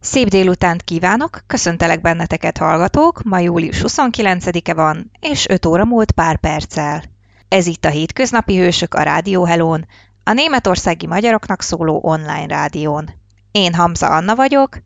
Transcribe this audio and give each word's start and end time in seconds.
Szép 0.00 0.28
délutánt 0.28 0.82
kívánok, 0.82 1.40
köszöntelek 1.46 2.00
benneteket 2.00 2.58
hallgatók, 2.58 3.22
ma 3.22 3.38
július 3.38 3.82
29-e 3.86 4.74
van, 4.74 5.10
és 5.20 5.48
5 5.48 5.66
óra 5.66 5.84
múlt 5.84 6.12
pár 6.12 6.38
perccel. 6.40 7.02
Ez 7.48 7.66
itt 7.66 7.84
a 7.84 7.88
Hétköznapi 7.90 8.56
Hősök 8.56 8.94
a 8.94 9.02
Rádió 9.02 9.44
Helón, 9.44 9.86
a 10.24 10.32
németországi 10.32 11.06
magyaroknak 11.06 11.62
szóló 11.62 12.00
online 12.02 12.46
rádión. 12.46 13.10
Én 13.50 13.74
Hamza 13.74 14.06
Anna 14.06 14.34
vagyok, 14.34 14.78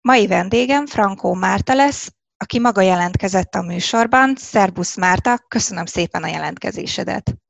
mai 0.00 0.26
vendégem 0.26 0.86
Frankó 0.86 1.34
Márta 1.34 1.74
lesz, 1.74 2.12
aki 2.36 2.58
maga 2.58 2.80
jelentkezett 2.80 3.54
a 3.54 3.62
műsorban. 3.62 4.34
Szerbusz 4.36 4.96
Márta, 4.96 5.38
köszönöm 5.48 5.86
szépen 5.86 6.22
a 6.22 6.28
jelentkezésedet. 6.28 7.41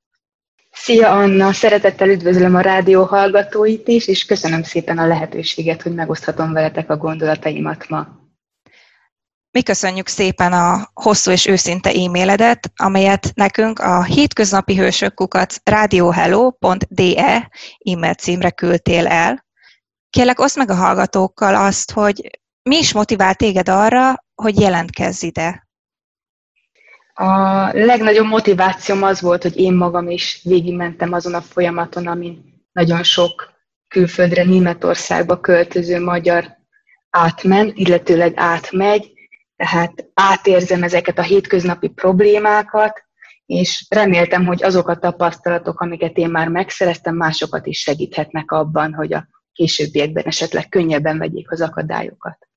Szia 0.72 1.10
Anna, 1.10 1.52
szeretettel 1.52 2.08
üdvözlöm 2.08 2.54
a 2.54 2.60
rádió 2.60 3.04
hallgatóit 3.04 3.88
is, 3.88 4.06
és 4.06 4.24
köszönöm 4.24 4.62
szépen 4.62 4.98
a 4.98 5.06
lehetőséget, 5.06 5.82
hogy 5.82 5.94
megoszthatom 5.94 6.52
veletek 6.52 6.90
a 6.90 6.96
gondolataimat 6.96 7.88
ma. 7.88 8.20
Mi 9.50 9.62
köszönjük 9.62 10.06
szépen 10.06 10.52
a 10.52 10.90
hosszú 10.94 11.30
és 11.30 11.46
őszinte 11.46 11.90
e-mailedet, 11.90 12.72
amelyet 12.76 13.30
nekünk 13.34 13.78
a 13.78 14.02
hétköznapi 14.02 14.76
hősökkukat 14.76 15.54
radiohello.de 15.64 17.48
e-mail 17.84 18.14
címre 18.14 18.50
küldtél 18.50 19.06
el. 19.06 19.46
Kérlek, 20.10 20.40
oszd 20.40 20.56
meg 20.56 20.70
a 20.70 20.74
hallgatókkal 20.74 21.54
azt, 21.54 21.90
hogy 21.90 22.40
mi 22.62 22.76
is 22.76 22.92
motivál 22.92 23.34
téged 23.34 23.68
arra, 23.68 24.24
hogy 24.34 24.60
jelentkezz 24.60 25.22
ide? 25.22 25.66
A 27.14 27.26
legnagyobb 27.72 28.26
motivációm 28.26 29.02
az 29.02 29.20
volt, 29.20 29.42
hogy 29.42 29.56
én 29.56 29.74
magam 29.74 30.10
is 30.10 30.40
végigmentem 30.44 31.12
azon 31.12 31.34
a 31.34 31.40
folyamaton, 31.40 32.06
amin 32.06 32.62
nagyon 32.72 33.02
sok 33.02 33.52
külföldre, 33.88 34.44
Németországba 34.44 35.40
költöző 35.40 36.00
magyar 36.00 36.56
átment, 37.10 37.72
illetőleg 37.74 38.32
átmegy, 38.36 39.12
tehát 39.56 40.10
átérzem 40.14 40.82
ezeket 40.82 41.18
a 41.18 41.22
hétköznapi 41.22 41.88
problémákat, 41.88 43.02
és 43.46 43.86
reméltem, 43.88 44.46
hogy 44.46 44.64
azok 44.64 44.88
a 44.88 44.98
tapasztalatok, 44.98 45.80
amiket 45.80 46.16
én 46.16 46.30
már 46.30 46.48
megszereztem, 46.48 47.16
másokat 47.16 47.66
is 47.66 47.80
segíthetnek 47.80 48.50
abban, 48.50 48.94
hogy 48.94 49.12
a 49.12 49.28
későbbiekben 49.52 50.24
esetleg 50.24 50.68
könnyebben 50.68 51.18
vegyék 51.18 51.50
az 51.50 51.60
akadályokat. 51.60 52.48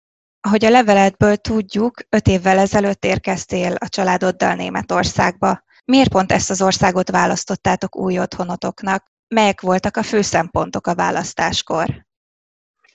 Ahogy 0.46 0.66
a 0.66 0.70
leveletből 0.70 1.36
tudjuk, 1.36 1.94
öt 2.10 2.28
évvel 2.28 2.58
ezelőtt 2.58 3.06
érkeztél 3.06 3.74
a 3.74 3.90
családoddal 3.90 4.54
Németországba. 4.54 5.64
Miért 5.86 6.10
pont 6.10 6.32
ezt 6.32 6.50
az 6.50 6.62
országot 6.62 7.10
választottátok 7.10 7.96
új 7.96 8.20
otthonotoknak? 8.20 9.06
Melyek 9.28 9.62
voltak 9.62 9.98
a 9.98 10.04
fő 10.04 10.22
szempontok 10.22 10.88
a 10.88 10.96
választáskor? 10.96 12.05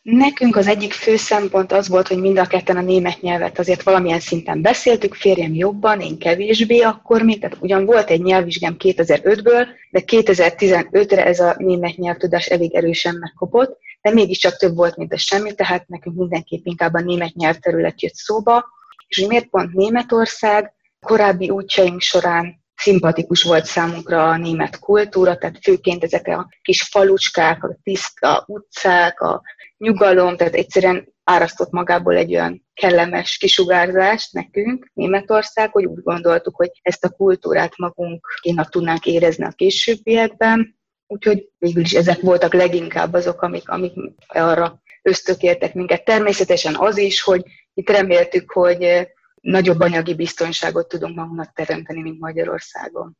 Nekünk 0.03 0.57
az 0.57 0.67
egyik 0.67 0.93
fő 0.93 1.17
szempont 1.17 1.73
az 1.73 1.89
volt, 1.89 2.09
hogy 2.09 2.19
mind 2.19 2.39
a 2.39 2.47
ketten 2.47 2.77
a 2.77 2.81
német 2.81 3.21
nyelvet 3.21 3.59
azért 3.59 3.83
valamilyen 3.83 4.21
szinten 4.21 4.63
beszéltük, 4.63 5.15
férjem 5.15 5.55
jobban, 5.55 6.01
én 6.01 6.19
kevésbé 6.19 6.81
akkor 6.81 7.23
még, 7.23 7.41
tehát 7.41 7.57
ugyan 7.61 7.85
volt 7.85 8.11
egy 8.11 8.23
nyelvvizsgám 8.23 8.77
2005-ből, 8.79 9.67
de 9.91 10.03
2015-re 10.07 11.25
ez 11.25 11.41
a 11.41 11.55
német 11.59 11.97
nyelvtudás 11.97 12.47
elég 12.47 12.75
erősen 12.75 13.17
megkopott, 13.21 13.79
de 14.03 14.11
mégiscsak 14.11 14.57
több 14.57 14.77
volt, 14.77 14.97
mint 14.97 15.13
a 15.13 15.19
semmi, 15.19 15.55
tehát 15.55 15.89
nekünk 15.89 16.17
mindenképp 16.17 16.67
inkább 16.67 16.95
a 16.95 17.01
német 17.01 17.35
nyelvterület 17.35 18.03
jött 18.03 18.15
szóba. 18.15 18.65
És 19.07 19.19
hogy 19.19 19.29
miért 19.29 19.47
pont 19.47 19.73
Németország? 19.73 20.73
Korábbi 21.01 21.51
útjaink 21.51 22.01
során 22.01 22.60
szimpatikus 22.81 23.43
volt 23.43 23.65
számunkra 23.65 24.29
a 24.29 24.37
német 24.37 24.79
kultúra, 24.79 25.37
tehát 25.37 25.59
főként 25.63 26.05
ezek 26.05 26.27
a 26.27 26.49
kis 26.63 26.83
falucskák, 26.83 27.65
a 27.65 27.77
tiszta 27.83 28.45
utcák, 28.47 29.21
a 29.21 29.43
nyugalom, 29.77 30.37
tehát 30.37 30.55
egyszerűen 30.55 31.13
árasztott 31.25 31.71
magából 31.71 32.17
egy 32.17 32.35
olyan 32.35 32.67
kellemes 32.75 33.37
kisugárzást 33.37 34.33
nekünk, 34.33 34.91
Németország, 34.93 35.73
hogy 35.73 35.85
úgy 35.85 36.03
gondoltuk, 36.03 36.57
hogy 36.57 36.71
ezt 36.83 37.05
a 37.05 37.11
kultúrát 37.11 37.77
magunk 37.77 38.27
kéne 38.41 38.65
tudnánk 38.65 39.07
érezni 39.07 39.45
a 39.45 39.53
későbbiekben, 39.57 40.79
Úgyhogy 41.13 41.49
végül 41.59 41.83
is 41.83 41.93
ezek 41.93 42.21
voltak 42.21 42.55
leginkább 42.55 43.13
azok, 43.13 43.43
amik, 43.43 43.69
amik 43.69 43.93
arra 44.27 44.83
ösztökértek 45.03 45.75
minket. 45.75 46.05
Természetesen 46.05 46.77
az 46.77 46.99
is, 46.99 47.21
hogy 47.21 47.43
itt 47.75 47.91
reméltük, 47.91 48.51
hogy 48.51 49.09
nagyobb 49.41 49.81
anyagi 49.81 50.15
biztonságot 50.15 50.89
tudunk 50.89 51.17
magunknak 51.17 51.53
teremteni, 51.53 52.01
mint 52.01 52.21
Magyarországon. 52.21 53.17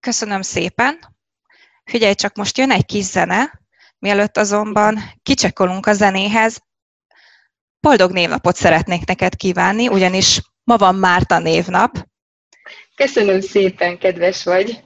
Köszönöm 0.00 0.42
szépen. 0.42 1.18
Figyelj, 1.84 2.14
csak 2.14 2.36
most 2.36 2.58
jön 2.58 2.70
egy 2.70 2.86
kis 2.86 3.04
zene, 3.04 3.60
mielőtt 3.98 4.36
azonban 4.36 4.98
kicsekolunk 5.22 5.86
a 5.86 5.92
zenéhez. 5.92 6.58
Boldog 7.80 8.12
névnapot 8.12 8.56
szeretnék 8.56 9.06
neked 9.06 9.36
kívánni, 9.36 9.88
ugyanis 9.88 10.40
ma 10.64 10.76
van 10.76 10.94
Márta 10.94 11.38
névnap. 11.38 12.08
Köszönöm 12.94 13.40
szépen, 13.40 13.98
kedves 13.98 14.44
vagy. 14.44 14.84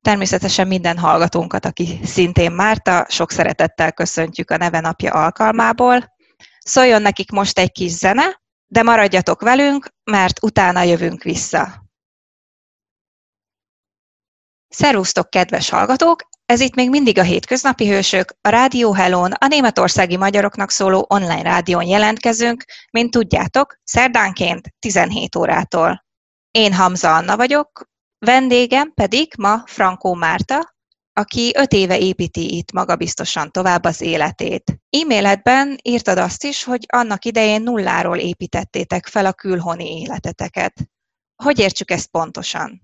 Természetesen 0.00 0.66
minden 0.66 0.98
hallgatónkat, 0.98 1.64
aki 1.64 2.00
szintén 2.04 2.52
Márta, 2.52 3.06
sok 3.08 3.30
szeretettel 3.30 3.92
köszöntjük 3.92 4.50
a 4.50 4.56
neve 4.56 4.80
napja 4.80 5.12
alkalmából. 5.12 6.14
Szóljon 6.58 7.02
nekik 7.02 7.30
most 7.30 7.58
egy 7.58 7.72
kis 7.72 7.90
zene, 7.90 8.41
de 8.72 8.82
maradjatok 8.82 9.40
velünk, 9.40 9.88
mert 10.04 10.42
utána 10.42 10.82
jövünk 10.82 11.22
vissza. 11.22 11.84
Szervusztok, 14.68 15.30
kedves 15.30 15.68
hallgatók! 15.68 16.28
Ez 16.44 16.60
itt 16.60 16.74
még 16.74 16.90
mindig 16.90 17.18
a 17.18 17.22
Hétköznapi 17.22 17.88
Hősök, 17.88 18.34
a 18.40 18.48
Rádió 18.48 18.92
Hellón, 18.92 19.32
a 19.32 19.46
németországi 19.46 20.16
magyaroknak 20.16 20.70
szóló 20.70 21.06
online 21.08 21.42
rádión 21.42 21.82
jelentkezünk, 21.82 22.64
mint 22.90 23.10
tudjátok, 23.10 23.76
szerdánként 23.84 24.74
17 24.78 25.36
órától. 25.36 26.04
Én 26.50 26.72
Hamza 26.72 27.14
Anna 27.14 27.36
vagyok, 27.36 27.90
Vendégem 28.18 28.92
pedig 28.94 29.32
ma 29.38 29.62
Frankó 29.66 30.14
Márta, 30.14 30.74
aki 31.12 31.52
öt 31.56 31.72
éve 31.72 31.98
építi 31.98 32.56
itt 32.56 32.72
magabiztosan 32.72 33.50
tovább 33.50 33.84
az 33.84 34.00
életét. 34.00 34.78
E-mailedben 34.90 35.78
írtad 35.82 36.18
azt 36.18 36.44
is, 36.44 36.64
hogy 36.64 36.84
annak 36.88 37.24
idején 37.24 37.62
nulláról 37.62 38.16
építettétek 38.16 39.06
fel 39.06 39.26
a 39.26 39.32
külhoni 39.32 40.00
életeteket. 40.00 40.72
Hogy 41.42 41.58
értsük 41.58 41.90
ezt 41.90 42.10
pontosan? 42.10 42.80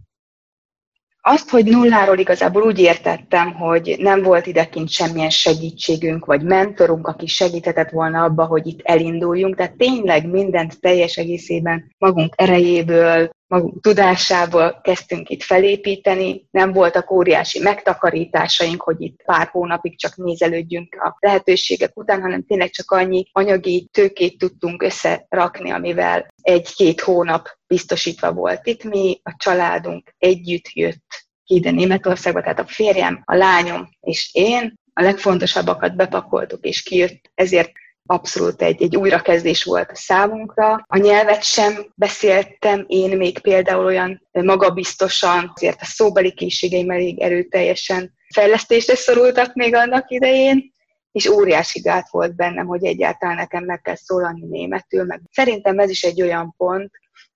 Azt, 1.20 1.50
hogy 1.50 1.64
nulláról 1.64 2.18
igazából 2.18 2.62
úgy 2.62 2.78
értettem, 2.78 3.52
hogy 3.54 3.96
nem 3.98 4.22
volt 4.22 4.46
idekint 4.46 4.88
semmilyen 4.88 5.30
segítségünk, 5.30 6.24
vagy 6.24 6.42
mentorunk, 6.42 7.06
aki 7.06 7.26
segíthetett 7.26 7.90
volna 7.90 8.24
abba, 8.24 8.44
hogy 8.44 8.66
itt 8.66 8.80
elinduljunk. 8.82 9.56
Tehát 9.56 9.76
tényleg 9.76 10.26
mindent 10.26 10.80
teljes 10.80 11.16
egészében 11.16 11.94
magunk 11.98 12.34
erejéből, 12.36 13.30
magunk 13.48 13.82
tudásából 13.82 14.80
kezdtünk 14.82 15.28
itt 15.28 15.42
felépíteni, 15.42 16.46
nem 16.50 16.72
voltak 16.72 17.10
óriási 17.10 17.58
megtakarításaink, 17.58 18.82
hogy 18.82 19.00
itt 19.00 19.22
pár 19.24 19.48
hónapig 19.52 19.98
csak 19.98 20.16
nézelődjünk 20.16 20.94
a 20.94 21.16
lehetőségek 21.20 21.96
után, 21.98 22.20
hanem 22.20 22.44
tényleg 22.44 22.70
csak 22.70 22.90
annyi 22.90 23.28
anyagi 23.32 23.88
tőkét 23.92 24.38
tudtunk 24.38 24.82
összerakni, 24.82 25.70
amivel 25.70 26.26
egy-két 26.42 27.00
hónap 27.00 27.48
biztosítva 27.66 28.32
volt 28.32 28.66
itt. 28.66 28.84
Mi, 28.84 29.20
a 29.22 29.34
családunk 29.38 30.14
együtt 30.18 30.68
jött 30.72 31.26
ide 31.46 31.70
Németországba, 31.70 32.40
tehát 32.40 32.58
a 32.58 32.66
férjem, 32.66 33.22
a 33.24 33.34
lányom 33.34 33.88
és 34.00 34.30
én, 34.32 34.74
a 34.92 35.02
legfontosabbakat 35.02 35.96
bepakoltuk 35.96 36.64
és 36.64 36.82
kijött, 36.82 37.30
ezért 37.34 37.72
abszolút 38.10 38.62
egy, 38.62 38.82
egy 38.82 38.96
újrakezdés 38.96 39.64
volt 39.64 39.90
a 39.90 39.96
számunkra. 39.96 40.84
A 40.86 40.96
nyelvet 40.96 41.42
sem 41.42 41.92
beszéltem 41.94 42.84
én 42.86 43.16
még 43.16 43.38
például 43.38 43.84
olyan 43.84 44.28
magabiztosan, 44.32 45.52
azért 45.54 45.80
a 45.80 45.84
szóbeli 45.84 46.32
készségeim 46.32 46.90
elég 46.90 47.20
erőteljesen 47.20 48.14
fejlesztésre 48.34 48.94
szorultak 48.94 49.54
még 49.54 49.74
annak 49.74 50.10
idején, 50.10 50.72
és 51.12 51.26
óriási 51.26 51.80
gát 51.80 52.10
volt 52.10 52.36
bennem, 52.36 52.66
hogy 52.66 52.84
egyáltalán 52.84 53.36
nekem 53.36 53.64
meg 53.64 53.80
kell 53.80 53.96
szólalni 53.96 54.46
németül, 54.46 55.04
meg 55.04 55.20
szerintem 55.30 55.78
ez 55.78 55.90
is 55.90 56.02
egy 56.02 56.22
olyan 56.22 56.54
pont, 56.56 56.90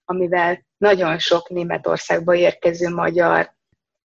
amivel 0.05 0.67
nagyon 0.79 1.19
sok 1.19 1.49
Németországba 1.49 2.35
érkező 2.35 2.89
magyar 2.89 3.53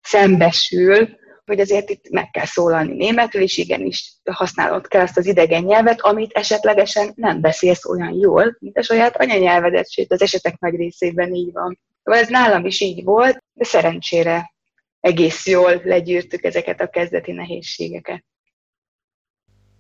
szembesül, 0.03 1.09
hogy 1.47 1.61
azért 1.61 1.91
itt 1.91 2.09
meg 2.11 2.31
kell 2.31 2.45
szólalni 2.45 2.95
németül, 2.95 3.41
és 3.41 3.57
igenis 3.57 4.15
használod 4.25 4.89
kell 4.89 5.03
azt 5.03 5.17
az 5.17 5.27
idegen 5.27 5.63
nyelvet, 5.63 6.01
amit 6.01 6.33
esetlegesen 6.33 7.13
nem 7.15 7.41
beszélsz 7.41 7.85
olyan 7.85 8.13
jól, 8.13 8.57
mint 8.59 8.79
a 8.79 8.83
saját 8.83 9.17
anyanyelvedet, 9.17 9.91
sőt 9.91 10.13
az 10.13 10.23
esetek 10.23 10.59
nagy 10.59 10.75
részében 10.75 11.35
így 11.35 11.53
van. 11.53 11.79
Vagy 12.03 12.19
ez 12.19 12.29
nálam 12.29 12.65
is 12.65 12.81
így 12.81 13.05
volt, 13.05 13.45
de 13.53 13.65
szerencsére 13.65 14.55
egész 15.01 15.47
jól 15.47 15.81
legyűrtük 15.85 16.45
ezeket 16.45 16.81
a 16.81 16.89
kezdeti 16.89 17.33
nehézségeket. 17.33 18.25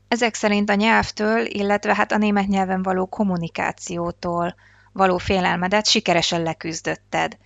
Ezek 0.09 0.35
szerint 0.35 0.71
a 0.71 0.75
nyelvtől, 0.75 1.47
illetve 1.47 1.95
hát 1.95 2.12
a 2.12 2.19
német 2.19 2.47
nyelven 2.47 2.83
való 2.83 3.07
kommunikációtól 3.07 4.55
való 4.93 5.19
félelmedet 5.19 5.87
sikeresen 5.87 6.43
leküzdötted 6.43 7.37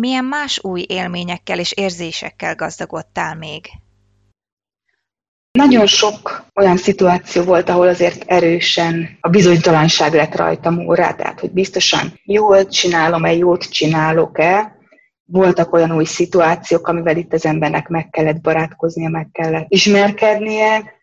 milyen 0.00 0.24
más 0.24 0.64
új 0.64 0.84
élményekkel 0.88 1.58
és 1.58 1.72
érzésekkel 1.72 2.54
gazdagodtál 2.54 3.34
még? 3.34 3.66
Nagyon 5.52 5.86
sok 5.86 6.44
olyan 6.54 6.76
szituáció 6.76 7.42
volt, 7.42 7.68
ahol 7.68 7.88
azért 7.88 8.24
erősen 8.26 9.18
a 9.20 9.28
bizonytalanság 9.28 10.14
lett 10.14 10.34
rajtam 10.34 10.78
órá, 10.86 11.14
tehát 11.14 11.40
hogy 11.40 11.50
biztosan 11.50 12.20
jól 12.24 12.66
csinálom-e, 12.66 13.32
jót 13.32 13.70
csinálok-e. 13.70 14.78
Voltak 15.24 15.72
olyan 15.72 15.92
új 15.92 16.04
szituációk, 16.04 16.88
amivel 16.88 17.16
itt 17.16 17.32
az 17.32 17.46
embernek 17.46 17.88
meg 17.88 18.08
kellett 18.10 18.40
barátkoznia, 18.40 19.08
meg 19.08 19.28
kellett 19.32 19.66
ismerkednie. 19.68 20.94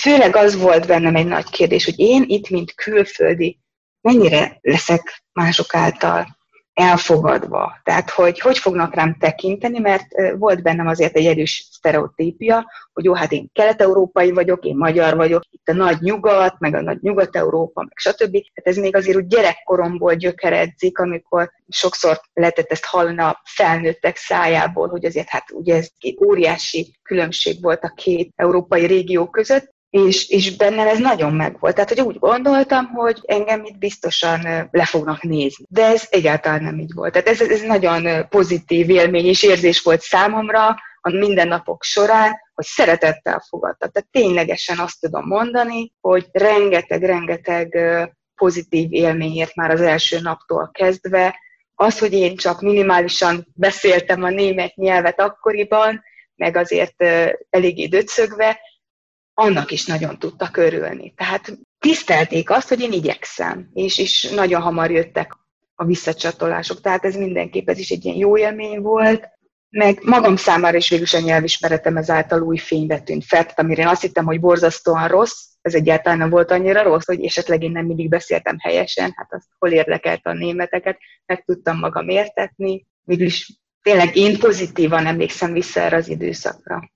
Főleg 0.00 0.36
az 0.36 0.56
volt 0.56 0.86
bennem 0.86 1.16
egy 1.16 1.26
nagy 1.26 1.50
kérdés, 1.50 1.84
hogy 1.84 1.98
én 1.98 2.24
itt, 2.26 2.48
mint 2.48 2.74
külföldi, 2.74 3.58
mennyire 4.00 4.58
leszek 4.60 5.22
mások 5.32 5.74
által 5.74 6.40
elfogadva. 6.74 7.80
Tehát, 7.82 8.10
hogy 8.10 8.40
hogy 8.40 8.58
fognak 8.58 8.94
rám 8.94 9.16
tekinteni, 9.18 9.78
mert 9.78 10.06
volt 10.38 10.62
bennem 10.62 10.86
azért 10.86 11.16
egy 11.16 11.26
erős 11.26 11.68
sztereotípia, 11.70 12.70
hogy 12.92 13.04
jó, 13.04 13.14
hát 13.14 13.32
én 13.32 13.50
kelet-európai 13.52 14.30
vagyok, 14.30 14.64
én 14.64 14.76
magyar 14.76 15.16
vagyok, 15.16 15.42
itt 15.50 15.68
a 15.68 15.72
nagy 15.72 16.00
nyugat, 16.00 16.54
meg 16.58 16.74
a 16.74 16.80
nagy 16.80 16.98
nyugat-európa, 17.00 17.80
meg 17.82 17.92
stb. 17.94 18.36
Hát 18.54 18.66
ez 18.66 18.76
még 18.76 18.96
azért 18.96 19.16
úgy 19.16 19.26
gyerekkoromból 19.26 20.14
gyökeredzik, 20.14 20.98
amikor 20.98 21.50
sokszor 21.68 22.20
lehetett 22.32 22.70
ezt 22.70 22.84
hallani 22.84 23.20
a 23.20 23.42
felnőttek 23.44 24.16
szájából, 24.16 24.88
hogy 24.88 25.04
azért 25.04 25.28
hát 25.28 25.50
ugye 25.50 25.76
ez 25.76 25.88
egy 25.98 26.18
óriási 26.24 26.98
különbség 27.02 27.62
volt 27.62 27.84
a 27.84 27.92
két 27.96 28.32
európai 28.36 28.86
régió 28.86 29.28
között, 29.28 29.70
és, 29.92 30.28
és 30.28 30.56
bennem 30.56 30.86
ez 30.88 30.98
nagyon 30.98 31.34
megvolt. 31.34 31.74
Tehát, 31.74 31.88
hogy 31.88 32.00
úgy 32.00 32.18
gondoltam, 32.18 32.86
hogy 32.86 33.20
engem 33.24 33.64
itt 33.64 33.78
biztosan 33.78 34.68
le 34.70 34.84
fognak 34.84 35.22
nézni. 35.22 35.64
De 35.68 35.84
ez 35.84 36.06
egyáltalán 36.10 36.62
nem 36.62 36.78
így 36.78 36.92
volt. 36.94 37.12
Tehát 37.12 37.28
ez, 37.28 37.40
ez 37.40 37.60
nagyon 37.60 38.28
pozitív 38.28 38.90
élmény 38.90 39.26
és 39.26 39.42
érzés 39.42 39.82
volt 39.82 40.00
számomra 40.00 40.68
a 41.00 41.10
mindennapok 41.10 41.82
során, 41.82 42.36
hogy 42.54 42.64
szeretettel 42.64 43.44
fogadta. 43.48 43.88
Tehát 43.88 44.08
ténylegesen 44.10 44.78
azt 44.78 45.00
tudom 45.00 45.26
mondani, 45.26 45.92
hogy 46.00 46.26
rengeteg-rengeteg 46.32 47.78
pozitív 48.34 48.92
élményért 48.92 49.54
már 49.54 49.70
az 49.70 49.80
első 49.80 50.20
naptól 50.20 50.70
kezdve, 50.72 51.38
az, 51.74 51.98
hogy 51.98 52.12
én 52.12 52.36
csak 52.36 52.60
minimálisan 52.60 53.46
beszéltem 53.54 54.22
a 54.22 54.30
német 54.30 54.74
nyelvet 54.74 55.20
akkoriban, 55.20 56.02
meg 56.34 56.56
azért 56.56 57.04
eléggé 57.50 57.86
döcögve, 57.86 58.60
annak 59.34 59.70
is 59.70 59.86
nagyon 59.86 60.18
tudtak 60.18 60.56
örülni. 60.56 61.14
Tehát 61.16 61.58
tisztelték 61.78 62.50
azt, 62.50 62.68
hogy 62.68 62.80
én 62.80 62.92
igyekszem, 62.92 63.68
és, 63.72 63.98
és 63.98 64.30
nagyon 64.34 64.60
hamar 64.60 64.90
jöttek 64.90 65.36
a 65.74 65.84
visszacsatolások. 65.84 66.80
Tehát 66.80 67.04
ez 67.04 67.16
mindenképp 67.16 67.68
ez 67.68 67.78
is 67.78 67.90
egy 67.90 68.04
ilyen 68.04 68.16
jó 68.16 68.36
élmény 68.36 68.80
volt, 68.80 69.28
meg 69.70 69.98
magam 70.04 70.36
számára 70.36 70.76
is 70.76 70.88
végül 70.88 71.06
a 71.12 71.18
nyelvismeretem 71.18 71.96
ezáltal 71.96 72.42
új 72.42 72.56
fénybe 72.56 73.00
tűnt. 73.00 73.24
Fel, 73.24 73.42
tehát 73.42 73.58
amire 73.58 73.82
én 73.82 73.88
azt 73.88 74.00
hittem, 74.00 74.24
hogy 74.24 74.40
borzasztóan 74.40 75.08
rossz, 75.08 75.44
ez 75.60 75.74
egyáltalán 75.74 76.18
nem 76.18 76.30
volt 76.30 76.50
annyira 76.50 76.82
rossz, 76.82 77.06
hogy 77.06 77.24
esetleg 77.24 77.62
én 77.62 77.70
nem 77.70 77.86
mindig 77.86 78.08
beszéltem 78.08 78.56
helyesen, 78.58 79.12
hát 79.16 79.32
azt 79.32 79.46
hol 79.58 79.70
érdekelt 79.70 80.26
a 80.26 80.32
németeket, 80.32 80.98
meg 81.26 81.44
tudtam 81.44 81.78
magam 81.78 82.08
értetni, 82.08 82.86
mégis 83.04 83.60
tényleg 83.82 84.16
én 84.16 84.38
pozitívan 84.38 85.06
emlékszem 85.06 85.52
vissza 85.52 85.80
erre 85.80 85.96
az 85.96 86.08
időszakra 86.08 86.90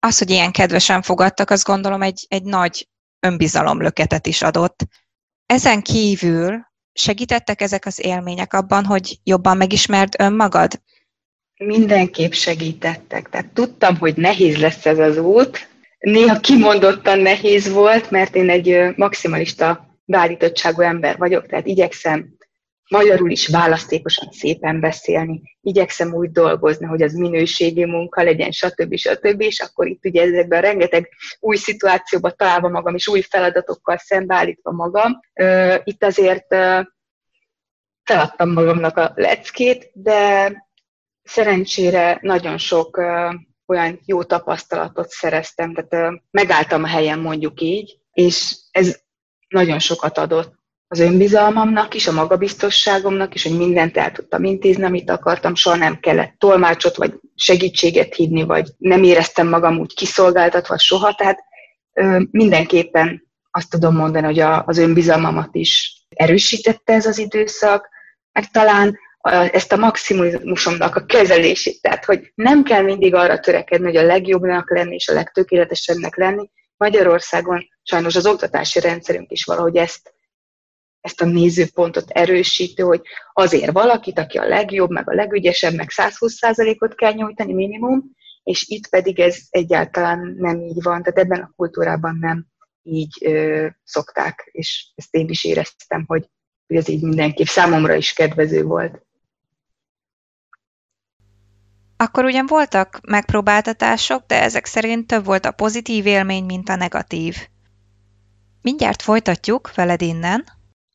az, 0.00 0.18
hogy 0.18 0.30
ilyen 0.30 0.52
kedvesen 0.52 1.02
fogadtak, 1.02 1.50
azt 1.50 1.64
gondolom 1.64 2.02
egy, 2.02 2.26
egy 2.28 2.42
nagy 2.42 2.88
önbizalomlöketet 3.20 4.26
is 4.26 4.42
adott. 4.42 4.86
Ezen 5.46 5.82
kívül 5.82 6.68
segítettek 6.92 7.60
ezek 7.60 7.86
az 7.86 8.04
élmények 8.04 8.52
abban, 8.52 8.84
hogy 8.84 9.18
jobban 9.24 9.56
megismerd 9.56 10.14
önmagad? 10.18 10.80
Mindenképp 11.56 12.32
segítettek. 12.32 13.28
Tehát 13.28 13.52
tudtam, 13.52 13.96
hogy 13.96 14.16
nehéz 14.16 14.56
lesz 14.56 14.86
ez 14.86 14.98
az 14.98 15.16
út. 15.16 15.68
Néha 15.98 16.40
kimondottan 16.40 17.18
nehéz 17.18 17.72
volt, 17.72 18.10
mert 18.10 18.34
én 18.34 18.50
egy 18.50 18.96
maximalista 18.96 19.98
beállítottságú 20.04 20.80
ember 20.80 21.16
vagyok, 21.16 21.46
tehát 21.46 21.66
igyekszem 21.66 22.38
magyarul 22.90 23.30
is 23.30 23.46
választékosan 23.46 24.28
szépen 24.32 24.80
beszélni, 24.80 25.42
igyekszem 25.60 26.14
úgy 26.14 26.30
dolgozni, 26.30 26.86
hogy 26.86 27.02
az 27.02 27.12
minőségi 27.12 27.84
munka 27.84 28.22
legyen, 28.22 28.50
stb. 28.50 28.96
stb. 28.96 29.40
És 29.40 29.60
akkor 29.60 29.86
itt 29.86 30.04
ugye 30.04 30.22
ezekben 30.22 30.60
rengeteg 30.60 31.08
új 31.40 31.56
szituációba 31.56 32.30
találva 32.30 32.68
magam, 32.68 32.94
és 32.94 33.08
új 33.08 33.20
feladatokkal 33.20 33.96
szembeállítva 33.96 34.70
magam. 34.72 35.20
Itt 35.84 36.04
azért 36.04 36.46
feladtam 38.04 38.52
magamnak 38.52 38.96
a 38.96 39.12
leckét, 39.14 39.90
de 39.92 40.52
szerencsére 41.22 42.18
nagyon 42.20 42.58
sok 42.58 42.96
olyan 43.66 44.00
jó 44.04 44.22
tapasztalatot 44.22 45.08
szereztem, 45.08 45.74
tehát 45.74 46.22
megálltam 46.30 46.82
a 46.82 46.86
helyen 46.86 47.18
mondjuk 47.18 47.60
így, 47.60 47.98
és 48.12 48.56
ez 48.70 49.00
nagyon 49.48 49.78
sokat 49.78 50.18
adott 50.18 50.59
az 50.92 50.98
önbizalmamnak 50.98 51.94
is, 51.94 52.06
a 52.06 52.12
magabiztosságomnak 52.12 53.34
is, 53.34 53.42
hogy 53.42 53.56
mindent 53.56 53.96
el 53.96 54.12
tudtam 54.12 54.44
intézni, 54.44 54.84
amit 54.84 55.10
akartam, 55.10 55.54
soha 55.54 55.76
nem 55.76 55.98
kellett 56.00 56.34
tolmácsot 56.38 56.96
vagy 56.96 57.14
segítséget 57.34 58.14
hívni, 58.14 58.42
vagy 58.42 58.68
nem 58.78 59.02
éreztem 59.02 59.48
magam 59.48 59.78
úgy 59.78 59.94
kiszolgáltatva 59.94 60.78
soha, 60.78 61.14
tehát 61.14 61.38
ö, 61.92 62.20
mindenképpen 62.30 63.22
azt 63.50 63.70
tudom 63.70 63.96
mondani, 63.96 64.26
hogy 64.26 64.38
a, 64.38 64.64
az 64.66 64.78
önbizalmamat 64.78 65.48
is 65.52 66.04
erősítette 66.08 66.92
ez 66.92 67.06
az 67.06 67.18
időszak, 67.18 67.88
meg 68.32 68.50
talán 68.50 68.98
ezt 69.52 69.72
a 69.72 69.76
maximumosomnak 69.76 70.96
a 70.96 71.04
kezelését, 71.04 71.82
tehát 71.82 72.04
hogy 72.04 72.32
nem 72.34 72.62
kell 72.62 72.82
mindig 72.82 73.14
arra 73.14 73.40
törekedni, 73.40 73.86
hogy 73.86 73.96
a 73.96 74.06
legjobbnak 74.06 74.70
lenni 74.70 74.94
és 74.94 75.08
a 75.08 75.14
legtökéletesebbnek 75.14 76.16
lenni. 76.16 76.50
Magyarországon 76.76 77.68
sajnos 77.82 78.16
az 78.16 78.26
oktatási 78.26 78.80
rendszerünk 78.80 79.30
is 79.30 79.44
valahogy 79.44 79.76
ezt 79.76 80.18
ezt 81.00 81.20
a 81.20 81.24
nézőpontot 81.24 82.10
erősítő, 82.10 82.82
hogy 82.82 83.02
azért 83.32 83.72
valakit, 83.72 84.18
aki 84.18 84.38
a 84.38 84.48
legjobb, 84.48 84.90
meg 84.90 85.10
a 85.10 85.14
legügyesebb, 85.14 85.74
meg 85.74 85.88
120%-ot 85.96 86.94
kell 86.94 87.12
nyújtani 87.12 87.52
minimum, 87.52 88.10
és 88.42 88.68
itt 88.68 88.88
pedig 88.88 89.20
ez 89.20 89.38
egyáltalán 89.50 90.34
nem 90.38 90.60
így 90.60 90.82
van, 90.82 91.02
tehát 91.02 91.18
ebben 91.18 91.40
a 91.40 91.52
kultúrában 91.56 92.16
nem 92.20 92.46
így 92.82 93.18
ö, 93.24 93.66
szokták, 93.84 94.48
és 94.52 94.92
ezt 94.94 95.14
én 95.14 95.28
is 95.28 95.44
éreztem, 95.44 96.04
hogy, 96.06 96.28
hogy 96.66 96.76
ez 96.76 96.88
így 96.88 97.02
mindenképp 97.02 97.46
számomra 97.46 97.94
is 97.94 98.12
kedvező 98.12 98.62
volt. 98.62 99.04
Akkor 101.96 102.24
ugyan 102.24 102.46
voltak 102.46 103.00
megpróbáltatások, 103.08 104.26
de 104.26 104.42
ezek 104.42 104.64
szerint 104.64 105.06
több 105.06 105.24
volt 105.24 105.46
a 105.46 105.50
pozitív 105.50 106.06
élmény, 106.06 106.44
mint 106.44 106.68
a 106.68 106.76
negatív. 106.76 107.36
Mindjárt 108.62 109.02
folytatjuk 109.02 109.74
veled 109.74 110.02
innen. 110.02 110.44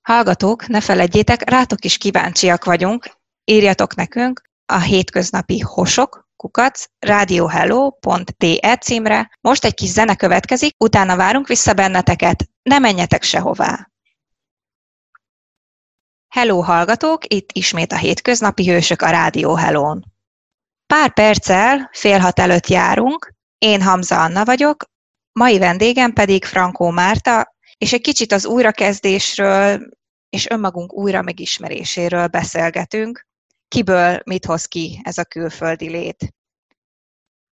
Hallgatók, 0.06 0.68
ne 0.68 0.82
feledjétek, 0.82 1.50
rátok 1.50 1.86
is 1.86 1.98
kíváncsiak 1.98 2.66
vagyunk, 2.66 3.10
írjatok 3.44 3.96
nekünk 3.96 4.42
a 4.66 4.80
hétköznapi 4.80 5.60
hosok, 5.60 6.28
kukac, 6.36 6.86
radiohello.de 7.00 8.76
címre. 8.76 9.38
Most 9.42 9.66
egy 9.66 9.74
kis 9.74 9.90
zene 9.90 10.16
következik, 10.16 10.76
utána 10.78 11.16
várunk 11.16 11.48
vissza 11.48 11.74
benneteket, 11.74 12.50
ne 12.64 12.80
menjetek 12.80 13.24
sehová! 13.24 13.92
Hello 16.28 16.60
hallgatók, 16.60 17.34
itt 17.34 17.52
ismét 17.52 17.92
a 17.92 17.98
hétköznapi 17.98 18.70
hősök 18.70 19.02
a 19.02 19.10
Rádió 19.10 19.56
Hellón. 19.56 20.04
Pár 20.94 21.14
perccel, 21.14 21.90
fél 21.94 22.20
hat 22.20 22.40
előtt 22.40 22.68
járunk, 22.68 23.34
én 23.58 23.82
Hamza 23.82 24.22
Anna 24.22 24.46
vagyok, 24.46 24.86
mai 25.32 25.58
vendégem 25.58 26.14
pedig 26.14 26.46
Frankó 26.46 26.90
Márta, 26.90 27.55
és 27.78 27.94
egy 27.94 28.02
kicsit 28.02 28.32
az 28.32 28.46
újrakezdésről 28.46 29.90
és 30.30 30.50
önmagunk 30.50 30.94
újra 30.94 31.22
megismeréséről 31.22 32.28
beszélgetünk, 32.28 33.28
kiből 33.68 34.22
mit 34.26 34.46
hoz 34.46 34.66
ki 34.66 35.00
ez 35.04 35.18
a 35.18 35.24
külföldi 35.24 35.90
lét. 35.90 36.34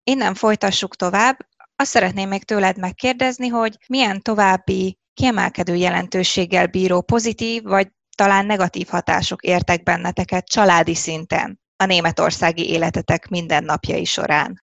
Innen 0.04 0.34
folytassuk 0.34 0.96
tovább. 0.96 1.38
Azt 1.76 1.90
szeretném 1.90 2.30
még 2.30 2.44
tőled 2.44 2.78
megkérdezni, 2.78 3.48
hogy 3.48 3.78
milyen 3.88 4.22
további 4.22 4.98
kiemelkedő 5.14 5.76
jelentőséggel 5.76 6.68
bíró 6.68 7.02
pozitív 7.02 7.64
vagy 7.64 7.92
talán 8.18 8.46
negatív 8.46 8.88
hatások 8.88 9.44
értek 9.44 9.84
benneteket 9.84 10.46
családi 10.46 10.96
szinten 10.96 11.60
a 11.76 11.86
németországi 11.86 12.70
életetek 12.70 13.28
mindennapjai 13.28 14.06
során. 14.06 14.64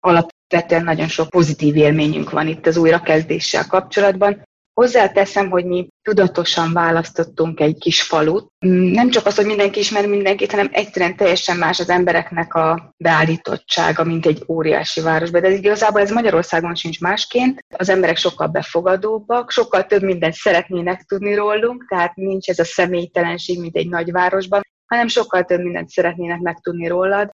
Alapvetően 0.00 0.84
nagyon 0.84 1.08
sok 1.08 1.28
pozitív 1.28 1.76
élményünk 1.76 2.30
van 2.30 2.46
itt 2.46 2.66
az 2.66 2.76
újrakezdéssel 2.76 3.66
kapcsolatban. 3.66 4.48
Hozzáteszem, 4.80 5.50
hogy 5.50 5.64
mi 5.64 5.88
tudatosan 6.02 6.72
választottunk 6.72 7.60
egy 7.60 7.78
kis 7.78 8.02
falut. 8.02 8.52
Nem 8.92 9.10
csak 9.10 9.26
az, 9.26 9.36
hogy 9.36 9.46
mindenki 9.46 9.78
ismer 9.78 10.06
mindenkit, 10.06 10.50
hanem 10.50 10.68
egyszerűen 10.72 11.16
teljesen 11.16 11.56
más 11.56 11.80
az 11.80 11.88
embereknek 11.88 12.54
a 12.54 12.94
beállítottsága, 12.96 14.04
mint 14.04 14.26
egy 14.26 14.44
óriási 14.48 15.00
városban. 15.00 15.40
De 15.40 15.50
igazából 15.50 16.00
ez 16.00 16.10
Magyarországon 16.10 16.74
sincs 16.74 17.00
másként. 17.00 17.64
Az 17.76 17.88
emberek 17.88 18.16
sokkal 18.16 18.46
befogadóbbak, 18.46 19.50
sokkal 19.50 19.86
több 19.86 20.02
mindent 20.02 20.34
szeretnének 20.34 21.02
tudni 21.02 21.34
rólunk, 21.34 21.86
tehát 21.88 22.14
nincs 22.14 22.48
ez 22.48 22.58
a 22.58 22.64
személytelenség, 22.64 23.60
mint 23.60 23.76
egy 23.76 23.88
nagyvárosban, 23.88 24.60
hanem 24.86 25.08
sokkal 25.08 25.44
több 25.44 25.60
mindent 25.60 25.88
szeretnének 25.88 26.40
megtudni 26.40 26.86
rólad. 26.86 27.30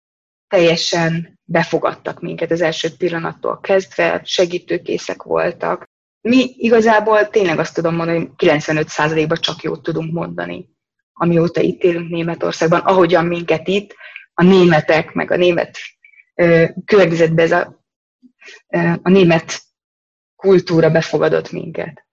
teljesen 0.48 1.38
befogadtak 1.44 2.20
minket 2.20 2.50
az 2.50 2.60
első 2.60 2.88
pillanattól 2.98 3.60
kezdve, 3.60 4.20
segítőkészek 4.24 5.22
voltak. 5.22 5.92
Mi 6.28 6.54
igazából 6.56 7.28
tényleg 7.28 7.58
azt 7.58 7.74
tudom 7.74 7.94
mondani, 7.94 8.18
hogy 8.18 8.30
95%-ban 8.36 9.38
csak 9.40 9.62
jót 9.62 9.82
tudunk 9.82 10.12
mondani, 10.12 10.68
amióta 11.12 11.60
itt 11.60 11.82
élünk 11.82 12.10
Németországban, 12.10 12.80
ahogyan 12.80 13.26
minket 13.26 13.68
itt 13.68 13.94
a 14.34 14.42
németek, 14.42 15.12
meg 15.12 15.30
a 15.30 15.36
német 15.36 15.78
környezetben 16.84 17.44
ez 17.44 17.52
a, 17.52 17.84
a 19.02 19.08
német 19.10 19.62
kultúra 20.36 20.90
befogadott 20.90 21.50
minket. 21.50 22.06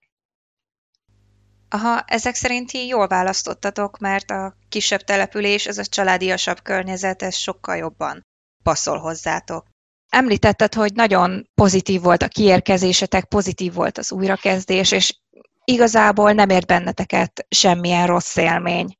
Aha, 1.68 2.00
ezek 2.00 2.34
szerint 2.34 2.72
jól 2.72 3.06
választottatok, 3.06 3.98
mert 3.98 4.30
a 4.30 4.56
kisebb 4.68 5.00
település, 5.00 5.66
ez 5.66 5.78
a 5.78 5.84
családiasabb 5.84 6.62
környezet, 6.62 7.22
ez 7.22 7.34
sokkal 7.34 7.76
jobban 7.76 8.26
passzol 8.62 8.98
hozzátok. 8.98 9.71
Említetted, 10.16 10.74
hogy 10.74 10.94
nagyon 10.94 11.48
pozitív 11.54 12.02
volt 12.02 12.22
a 12.22 12.28
kiérkezésetek, 12.28 13.24
pozitív 13.24 13.72
volt 13.72 13.98
az 13.98 14.12
újrakezdés, 14.12 14.92
és 14.92 15.18
igazából 15.64 16.32
nem 16.32 16.48
ért 16.48 16.66
benneteket 16.66 17.46
semmilyen 17.48 18.06
rossz 18.06 18.36
élmény. 18.36 18.96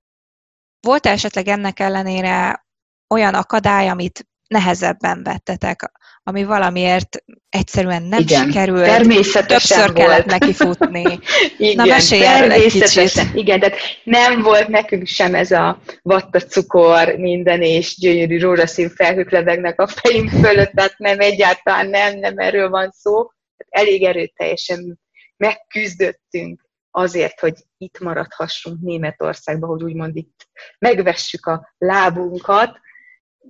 Volt 0.80 1.06
esetleg 1.06 1.48
ennek 1.48 1.80
ellenére 1.80 2.66
olyan 3.14 3.34
akadály, 3.34 3.88
amit 3.88 4.28
nehezebben 4.52 5.22
vettetek, 5.22 5.92
ami 6.22 6.44
valamiért 6.44 7.16
egyszerűen 7.48 8.02
nem 8.02 8.20
Igen, 8.20 8.46
sikerült, 8.46 8.84
természetesen 8.84 9.46
többször 9.46 9.92
volt. 9.92 9.92
kellett 9.92 10.24
neki 10.38 10.52
futni. 10.52 11.18
Igen, 11.58 11.74
Na, 11.74 11.84
mesélj 11.84 12.22
egy 12.26 12.28
természetesen. 12.28 13.24
kicsit. 13.24 13.34
Igen, 13.38 13.60
tehát 13.60 13.76
nem 14.04 14.42
volt 14.42 14.68
nekünk 14.68 15.06
sem 15.06 15.34
ez 15.34 15.50
a 15.50 15.80
vatta 16.02 16.40
cukor 16.40 17.14
minden 17.16 17.62
és 17.62 17.98
gyönyörű 17.98 18.38
rózsaszín 18.38 18.90
felhők 18.90 19.30
lebegnek 19.30 19.80
a 19.80 19.86
fejünk 19.86 20.30
fölött, 20.30 20.70
tehát 20.70 20.94
nem, 20.98 21.20
egyáltalán 21.20 21.88
nem, 21.88 22.18
nem 22.18 22.38
erről 22.38 22.68
van 22.70 22.90
szó. 22.90 23.12
Tehát 23.56 23.86
elég 23.86 24.02
erőteljesen 24.02 25.00
megküzdöttünk 25.36 26.60
azért, 26.90 27.40
hogy 27.40 27.54
itt 27.78 27.98
maradhassunk 27.98 28.80
Németországban, 28.80 29.68
hogy 29.68 29.82
úgymond 29.82 30.16
itt 30.16 30.48
megvessük 30.78 31.46
a 31.46 31.74
lábunkat, 31.78 32.80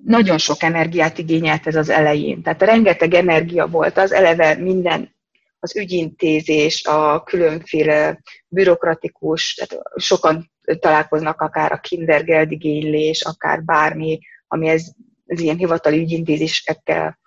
nagyon 0.05 0.39
sok 0.39 0.63
energiát 0.63 1.19
igényelt 1.19 1.67
ez 1.67 1.77
az 1.77 1.89
elején. 1.89 2.43
Tehát 2.43 2.63
rengeteg 2.63 3.15
energia 3.15 3.67
volt 3.67 3.99
az, 3.99 4.13
eleve 4.13 4.55
minden 4.55 5.15
az 5.59 5.77
ügyintézés, 5.77 6.85
a 6.85 7.23
különféle 7.23 8.21
bürokratikus, 8.49 9.55
tehát 9.55 9.85
sokan 9.97 10.51
találkoznak 10.79 11.41
akár 11.41 11.73
a 11.73 11.81
kindergeldigénylés, 11.81 13.23
akár 13.23 13.63
bármi, 13.63 14.19
ami 14.47 14.69
ez, 14.69 14.85
ez 15.27 15.41
ilyen 15.41 15.57
hivatali 15.57 15.99
ügyintézésekkel 15.99 17.19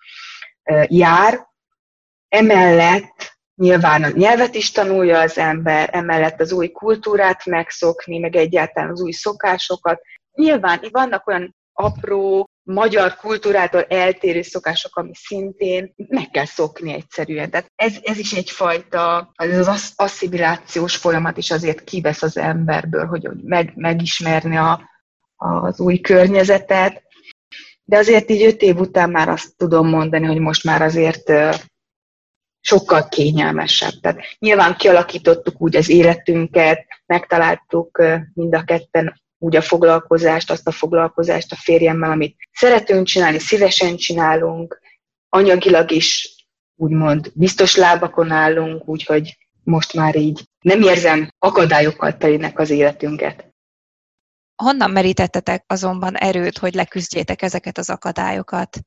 jár. 0.87 1.47
Emellett 2.29 3.37
nyilván 3.55 4.03
a 4.03 4.09
nyelvet 4.09 4.55
is 4.55 4.71
tanulja 4.71 5.19
az 5.19 5.37
ember, 5.37 5.89
emellett 5.91 6.39
az 6.39 6.51
új 6.51 6.71
kultúrát 6.71 7.45
megszokni, 7.45 8.17
meg 8.17 8.35
egyáltalán 8.35 8.89
az 8.89 9.01
új 9.01 9.11
szokásokat. 9.11 10.01
Nyilván 10.31 10.79
vannak 10.91 11.27
olyan 11.27 11.55
apró, 11.73 12.49
magyar 12.65 13.15
kultúrától 13.15 13.83
eltérő 13.83 14.41
szokások, 14.41 14.95
ami 14.95 15.11
szintén 15.13 15.93
meg 15.95 16.29
kell 16.29 16.45
szokni 16.45 16.93
egyszerűen. 16.93 17.49
Tehát 17.49 17.71
ez, 17.75 17.97
ez 18.01 18.17
is 18.17 18.33
egyfajta, 18.33 19.31
az, 19.35 19.67
az 19.67 19.93
asszimilációs 19.95 20.95
folyamat 20.95 21.37
is 21.37 21.51
azért 21.51 21.83
kivesz 21.83 22.21
az 22.21 22.37
emberből, 22.37 23.05
hogy 23.05 23.29
meg, 23.43 23.71
megismerni 23.75 24.57
a, 24.57 24.89
az 25.35 25.79
új 25.79 25.99
környezetet. 25.99 27.03
De 27.83 27.97
azért 27.97 28.29
így 28.29 28.43
öt 28.43 28.61
év 28.61 28.79
után 28.79 29.09
már 29.09 29.29
azt 29.29 29.57
tudom 29.57 29.87
mondani, 29.87 30.25
hogy 30.25 30.39
most 30.39 30.63
már 30.63 30.81
azért 30.81 31.31
sokkal 32.59 33.07
kényelmesebb. 33.07 33.93
Tehát 34.01 34.19
nyilván 34.39 34.75
kialakítottuk 34.75 35.61
úgy 35.61 35.75
az 35.75 35.89
életünket, 35.89 36.85
megtaláltuk 37.05 38.03
mind 38.33 38.55
a 38.55 38.63
ketten 38.63 39.23
úgy 39.37 39.55
a 39.55 39.61
foglalkozást, 39.61 40.51
azt 40.51 40.67
a 40.67 40.71
foglalkozást 40.71 41.51
a 41.51 41.55
férjemmel, 41.55 42.11
amit 42.11 42.37
szeretünk 42.51 43.05
csinálni, 43.05 43.39
szívesen 43.39 43.95
csinálunk, 43.95 44.81
anyagilag 45.29 45.91
is 45.91 46.35
úgymond 46.75 47.31
biztos 47.33 47.75
lábakon 47.75 48.31
állunk, 48.31 48.87
úgyhogy 48.87 49.37
most 49.63 49.93
már 49.93 50.15
így 50.15 50.43
nem 50.59 50.81
érzem 50.81 51.29
akadályokkal 51.39 52.17
telinek 52.17 52.59
az 52.59 52.69
életünket. 52.69 53.53
Honnan 54.55 54.91
merítettetek 54.91 55.63
azonban 55.67 56.15
erőt, 56.15 56.57
hogy 56.57 56.73
leküzdjétek 56.73 57.41
ezeket 57.41 57.77
az 57.77 57.89
akadályokat? 57.89 58.79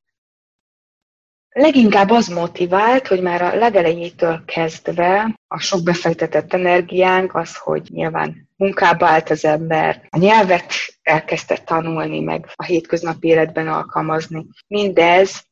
Leginkább 1.49 2.09
az 2.09 2.27
motivált, 2.27 3.07
hogy 3.07 3.21
már 3.21 3.41
a 3.41 3.55
legelejétől 3.55 4.45
kezdve 4.45 5.38
a 5.51 5.59
sok 5.59 5.83
befektetett 5.83 6.53
energiánk 6.53 7.35
az, 7.35 7.57
hogy 7.57 7.87
nyilván 7.89 8.49
munkába 8.55 9.07
állt 9.07 9.29
az 9.29 9.45
ember, 9.45 10.07
a 10.09 10.17
nyelvet 10.17 10.73
elkezdte 11.01 11.57
tanulni, 11.57 12.19
meg 12.19 12.45
a 12.55 12.63
hétköznapi 12.63 13.27
életben 13.27 13.67
alkalmazni. 13.67 14.45
Mindez 14.67 15.43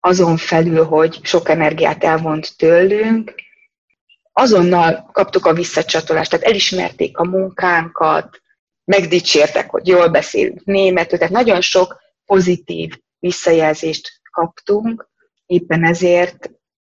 azon 0.00 0.36
felül, 0.36 0.84
hogy 0.84 1.18
sok 1.22 1.48
energiát 1.48 2.04
elvont 2.04 2.56
tőlünk, 2.56 3.34
azonnal 4.32 5.10
kaptuk 5.12 5.46
a 5.46 5.52
visszacsatolást, 5.52 6.30
tehát 6.30 6.46
elismerték 6.46 7.18
a 7.18 7.24
munkánkat, 7.24 8.42
megdicsértek, 8.84 9.70
hogy 9.70 9.86
jól 9.86 10.08
beszélünk 10.08 10.64
németül, 10.64 11.18
tehát 11.18 11.32
nagyon 11.32 11.60
sok 11.60 12.00
pozitív 12.24 12.98
visszajelzést 13.18 14.20
kaptunk, 14.30 15.08
éppen 15.46 15.84
ezért 15.84 16.50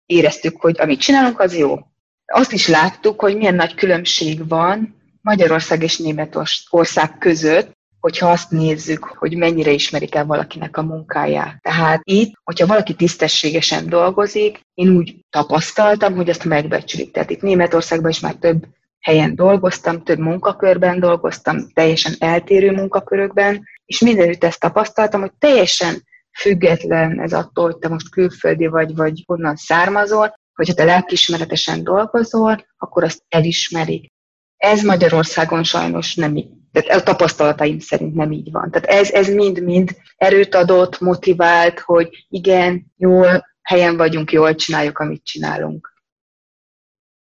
éreztük, 0.07 0.61
hogy 0.61 0.81
amit 0.81 1.01
csinálunk, 1.01 1.41
az 1.41 1.57
jó. 1.57 1.79
Azt 2.27 2.53
is 2.53 2.69
láttuk, 2.69 3.21
hogy 3.21 3.37
milyen 3.37 3.55
nagy 3.55 3.75
különbség 3.75 4.49
van 4.49 5.03
Magyarország 5.21 5.83
és 5.83 5.99
Németország 5.99 7.19
között, 7.19 7.73
hogyha 8.01 8.31
azt 8.31 8.51
nézzük, 8.51 9.05
hogy 9.05 9.37
mennyire 9.37 9.71
ismerik 9.71 10.15
el 10.15 10.27
valakinek 10.27 10.77
a 10.77 10.83
munkáját. 10.83 11.63
Tehát 11.63 12.01
itt, 12.03 12.33
hogyha 12.43 12.67
valaki 12.67 12.95
tisztességesen 12.95 13.89
dolgozik, 13.89 14.61
én 14.75 14.97
úgy 14.97 15.17
tapasztaltam, 15.31 16.15
hogy 16.15 16.31
azt 16.31 16.45
megbecsülik. 16.45 17.13
Tehát 17.13 17.31
itt 17.31 17.43
Németországban 17.43 18.11
is 18.11 18.21
már 18.21 18.35
több 18.35 18.67
helyen 19.01 19.35
dolgoztam, 19.35 20.03
több 20.03 20.19
munkakörben 20.19 21.01
dolgoztam, 21.01 21.73
teljesen 21.75 22.13
eltérő 22.19 22.73
munkakörökben, 22.73 23.65
és 23.85 24.01
mindenütt 24.01 24.45
ezt 24.45 24.61
tapasztaltam, 24.61 25.21
hogy 25.21 25.33
teljesen 25.39 26.05
független 26.39 27.21
ez 27.21 27.33
attól, 27.33 27.65
hogy 27.65 27.77
te 27.77 27.89
most 27.89 28.11
külföldi 28.11 28.67
vagy, 28.67 28.95
vagy 28.95 29.23
honnan 29.27 29.57
származol, 29.57 30.35
hogyha 30.55 30.75
te 30.75 30.85
lelkismeretesen 30.85 31.85
dolgozol, 31.85 32.67
akkor 32.77 33.05
azt 33.05 33.25
elismerik. 33.29 34.13
Ez 34.57 34.83
Magyarországon 34.83 35.63
sajnos 35.63 36.15
nem 36.15 36.37
így, 36.37 36.51
tehát 36.73 37.01
a 37.01 37.03
tapasztalataim 37.03 37.79
szerint 37.79 38.15
nem 38.15 38.33
így 38.33 38.51
van. 38.51 38.71
Tehát 38.71 38.89
ez, 38.89 39.11
ez 39.11 39.29
mind-mind 39.29 39.97
erőt 40.17 40.55
adott, 40.55 41.01
motivált, 41.01 41.81
hogy 41.81 42.27
igen, 42.29 42.93
jól, 42.97 43.47
helyen 43.63 43.97
vagyunk, 43.97 44.33
jól 44.33 44.55
csináljuk, 44.55 44.99
amit 44.99 45.25
csinálunk. 45.25 45.93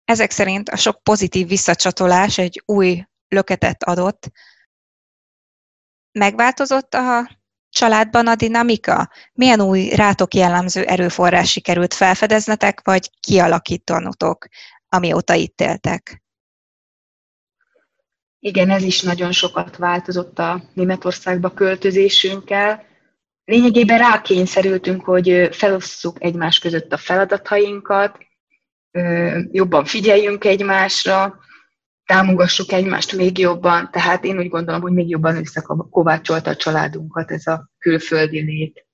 Ezek 0.04 0.30
szerint 0.30 0.68
a 0.68 0.76
sok 0.76 1.02
pozitív 1.02 1.48
visszacsatolás 1.48 2.38
egy 2.38 2.62
új 2.66 3.04
löketet 3.28 3.82
adott. 3.82 4.30
Megváltozott 6.12 6.94
a 6.94 7.30
családban 7.72 8.26
a 8.26 8.34
dinamika? 8.34 9.10
Milyen 9.32 9.60
új 9.60 9.88
rátok 9.88 10.34
jellemző 10.34 10.82
erőforrás 10.82 11.50
sikerült 11.50 11.94
felfedeznetek, 11.94 12.80
vagy 12.84 13.10
kialakítanotok, 13.20 14.46
amióta 14.88 15.34
itt 15.34 15.60
éltek? 15.60 16.22
Igen, 18.38 18.70
ez 18.70 18.82
is 18.82 19.02
nagyon 19.02 19.32
sokat 19.32 19.76
változott 19.76 20.38
a 20.38 20.62
Németországba 20.74 21.50
költözésünkkel. 21.50 22.84
Lényegében 23.44 23.98
rákényszerültünk, 23.98 25.04
hogy 25.04 25.48
felosszuk 25.52 26.24
egymás 26.24 26.58
között 26.58 26.92
a 26.92 26.96
feladatainkat, 26.96 28.18
jobban 29.50 29.84
figyeljünk 29.84 30.44
egymásra, 30.44 31.38
támogassuk 32.12 32.72
egymást 32.72 33.16
még 33.16 33.38
jobban, 33.38 33.90
tehát 33.90 34.24
én 34.24 34.38
úgy 34.38 34.48
gondolom, 34.48 34.80
hogy 34.80 34.92
még 34.92 35.08
jobban 35.08 35.36
összekovácsolta 35.36 36.50
a 36.50 36.56
családunkat 36.56 37.30
ez 37.30 37.46
a 37.46 37.70
külföldi 37.78 38.40
lét. 38.40 38.86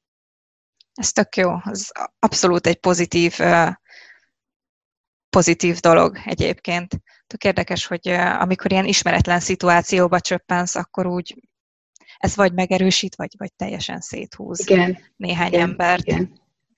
Ez 0.94 1.12
tök 1.12 1.36
jó, 1.36 1.54
ez 1.64 1.88
abszolút 2.18 2.66
egy 2.66 2.76
pozitív, 2.76 3.38
pozitív 5.30 5.78
dolog 5.78 6.18
egyébként. 6.24 7.00
Tök 7.26 7.44
érdekes, 7.44 7.86
hogy 7.86 8.08
amikor 8.38 8.72
ilyen 8.72 8.84
ismeretlen 8.84 9.40
szituációba 9.40 10.20
csöppensz, 10.20 10.74
akkor 10.74 11.06
úgy 11.06 11.42
ez 12.18 12.36
vagy 12.36 12.52
megerősít, 12.52 13.16
vagy, 13.16 13.34
vagy 13.38 13.52
teljesen 13.56 14.00
széthúz 14.00 14.60
igen, 14.60 14.98
néhány 15.16 15.52
igen, 15.52 15.60
embert. 15.60 16.06
Igen. 16.06 16.32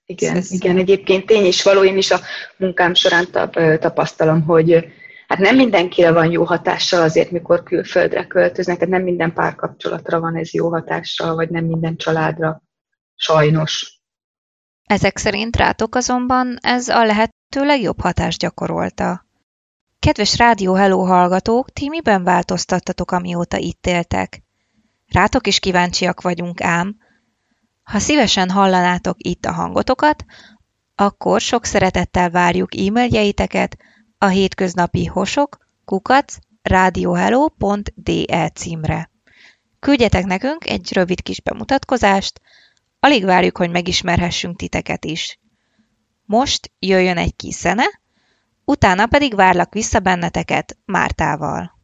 Igen, 0.04 0.36
ez 0.36 0.50
igen, 0.50 0.78
egyébként 0.78 1.26
tény 1.26 1.46
is 1.46 1.62
való, 1.62 1.84
én 1.84 1.96
is 1.96 2.10
a 2.10 2.20
munkám 2.56 2.94
során 2.94 3.26
tapasztalom, 3.80 4.42
hogy 4.42 4.92
hát 5.30 5.38
nem 5.38 5.56
mindenkire 5.56 6.12
van 6.12 6.30
jó 6.30 6.44
hatással 6.44 7.02
azért, 7.02 7.30
mikor 7.30 7.62
külföldre 7.62 8.26
költöznek, 8.26 8.78
tehát 8.78 8.92
nem 8.92 9.02
minden 9.02 9.32
párkapcsolatra 9.32 10.20
van 10.20 10.36
ez 10.36 10.52
jó 10.52 10.68
hatással, 10.68 11.34
vagy 11.34 11.50
nem 11.50 11.64
minden 11.64 11.96
családra 11.96 12.62
sajnos. 13.14 14.00
Ezek 14.86 15.18
szerint 15.18 15.56
rátok 15.56 15.94
azonban 15.94 16.58
ez 16.60 16.88
a 16.88 17.04
lehető 17.04 17.64
legjobb 17.64 18.00
hatást 18.00 18.38
gyakorolta. 18.38 19.26
Kedves 19.98 20.36
Rádió 20.36 20.74
Hello 20.74 21.04
hallgatók, 21.04 21.70
ti 21.70 21.88
miben 21.88 22.24
változtattatok, 22.24 23.10
amióta 23.10 23.56
itt 23.56 23.86
éltek? 23.86 24.42
Rátok 25.06 25.46
is 25.46 25.58
kíváncsiak 25.58 26.20
vagyunk 26.20 26.60
ám. 26.62 26.96
Ha 27.82 27.98
szívesen 27.98 28.50
hallanátok 28.50 29.16
itt 29.18 29.44
a 29.44 29.52
hangotokat, 29.52 30.24
akkor 30.94 31.40
sok 31.40 31.64
szeretettel 31.64 32.30
várjuk 32.30 32.76
e-mailjeiteket 32.76 33.76
a 34.22 34.28
hétköznapi 34.28 35.04
hosok 35.04 35.56
kukac 35.84 36.36
radiohello.de 36.62 38.48
címre. 38.48 39.10
Küldjetek 39.78 40.24
nekünk 40.24 40.66
egy 40.66 40.92
rövid 40.92 41.22
kis 41.22 41.40
bemutatkozást, 41.40 42.40
alig 43.00 43.24
várjuk, 43.24 43.56
hogy 43.56 43.70
megismerhessünk 43.70 44.56
titeket 44.56 45.04
is. 45.04 45.38
Most 46.24 46.72
jöjjön 46.78 47.16
egy 47.16 47.36
kis 47.36 47.54
zene, 47.54 47.84
utána 48.64 49.06
pedig 49.06 49.34
várlak 49.34 49.72
vissza 49.72 50.00
benneteket 50.00 50.78
Mártával. 50.84 51.78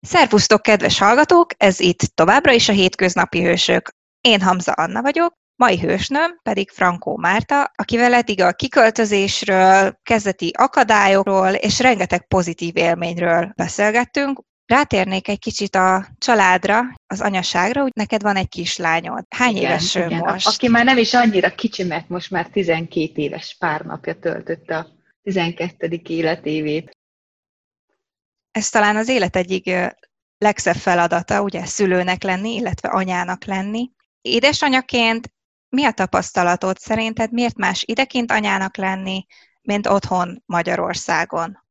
Szervusztok, 0.00 0.62
kedves 0.62 0.98
hallgatók! 0.98 1.50
Ez 1.56 1.80
itt 1.80 2.00
továbbra 2.00 2.52
is 2.52 2.68
a 2.68 2.72
Hétköznapi 2.72 3.42
Hősök. 3.42 3.94
Én 4.20 4.40
Hamza 4.40 4.72
Anna 4.72 5.02
vagyok, 5.02 5.39
mai 5.60 5.78
hősnőm 5.78 6.38
pedig 6.42 6.70
Frankó 6.70 7.16
Márta, 7.16 7.72
akivel 7.74 8.14
eddig 8.14 8.40
a 8.40 8.52
kiköltözésről, 8.52 9.98
kezdeti 10.02 10.52
akadályokról 10.56 11.48
és 11.52 11.80
rengeteg 11.80 12.26
pozitív 12.26 12.76
élményről 12.76 13.52
beszélgettünk. 13.56 14.42
Rátérnék 14.66 15.28
egy 15.28 15.38
kicsit 15.38 15.74
a 15.74 16.06
családra, 16.18 16.80
az 17.06 17.20
anyaságra, 17.20 17.82
hogy 17.82 17.90
neked 17.94 18.22
van 18.22 18.36
egy 18.36 18.48
kislányod. 18.48 19.24
Hány 19.28 19.56
igen, 19.56 19.70
éves 19.70 19.94
igen. 19.94 20.18
most? 20.18 20.46
Aki 20.46 20.68
már 20.68 20.84
nem 20.84 20.98
is 20.98 21.14
annyira 21.14 21.54
kicsi, 21.54 21.84
mert 21.84 22.08
most 22.08 22.30
már 22.30 22.48
12 22.48 23.12
éves 23.14 23.56
pár 23.58 23.80
napja 23.80 24.18
töltötte 24.18 24.76
a 24.76 24.86
12. 25.22 26.00
életévét. 26.06 26.90
Ez 28.50 28.68
talán 28.68 28.96
az 28.96 29.08
élet 29.08 29.36
egyik 29.36 29.70
legszebb 30.38 30.76
feladata, 30.76 31.42
ugye 31.42 31.64
szülőnek 31.64 32.22
lenni, 32.22 32.54
illetve 32.54 32.88
anyának 32.88 33.44
lenni. 33.44 33.90
Édesanyaként 34.20 35.30
mi 35.70 35.84
a 35.84 35.92
tapasztalatod 35.92 36.78
szerinted? 36.78 37.32
Miért 37.32 37.56
más 37.56 37.82
idekint 37.86 38.30
anyának 38.30 38.76
lenni, 38.76 39.26
mint 39.62 39.86
otthon 39.86 40.42
Magyarországon? 40.46 41.64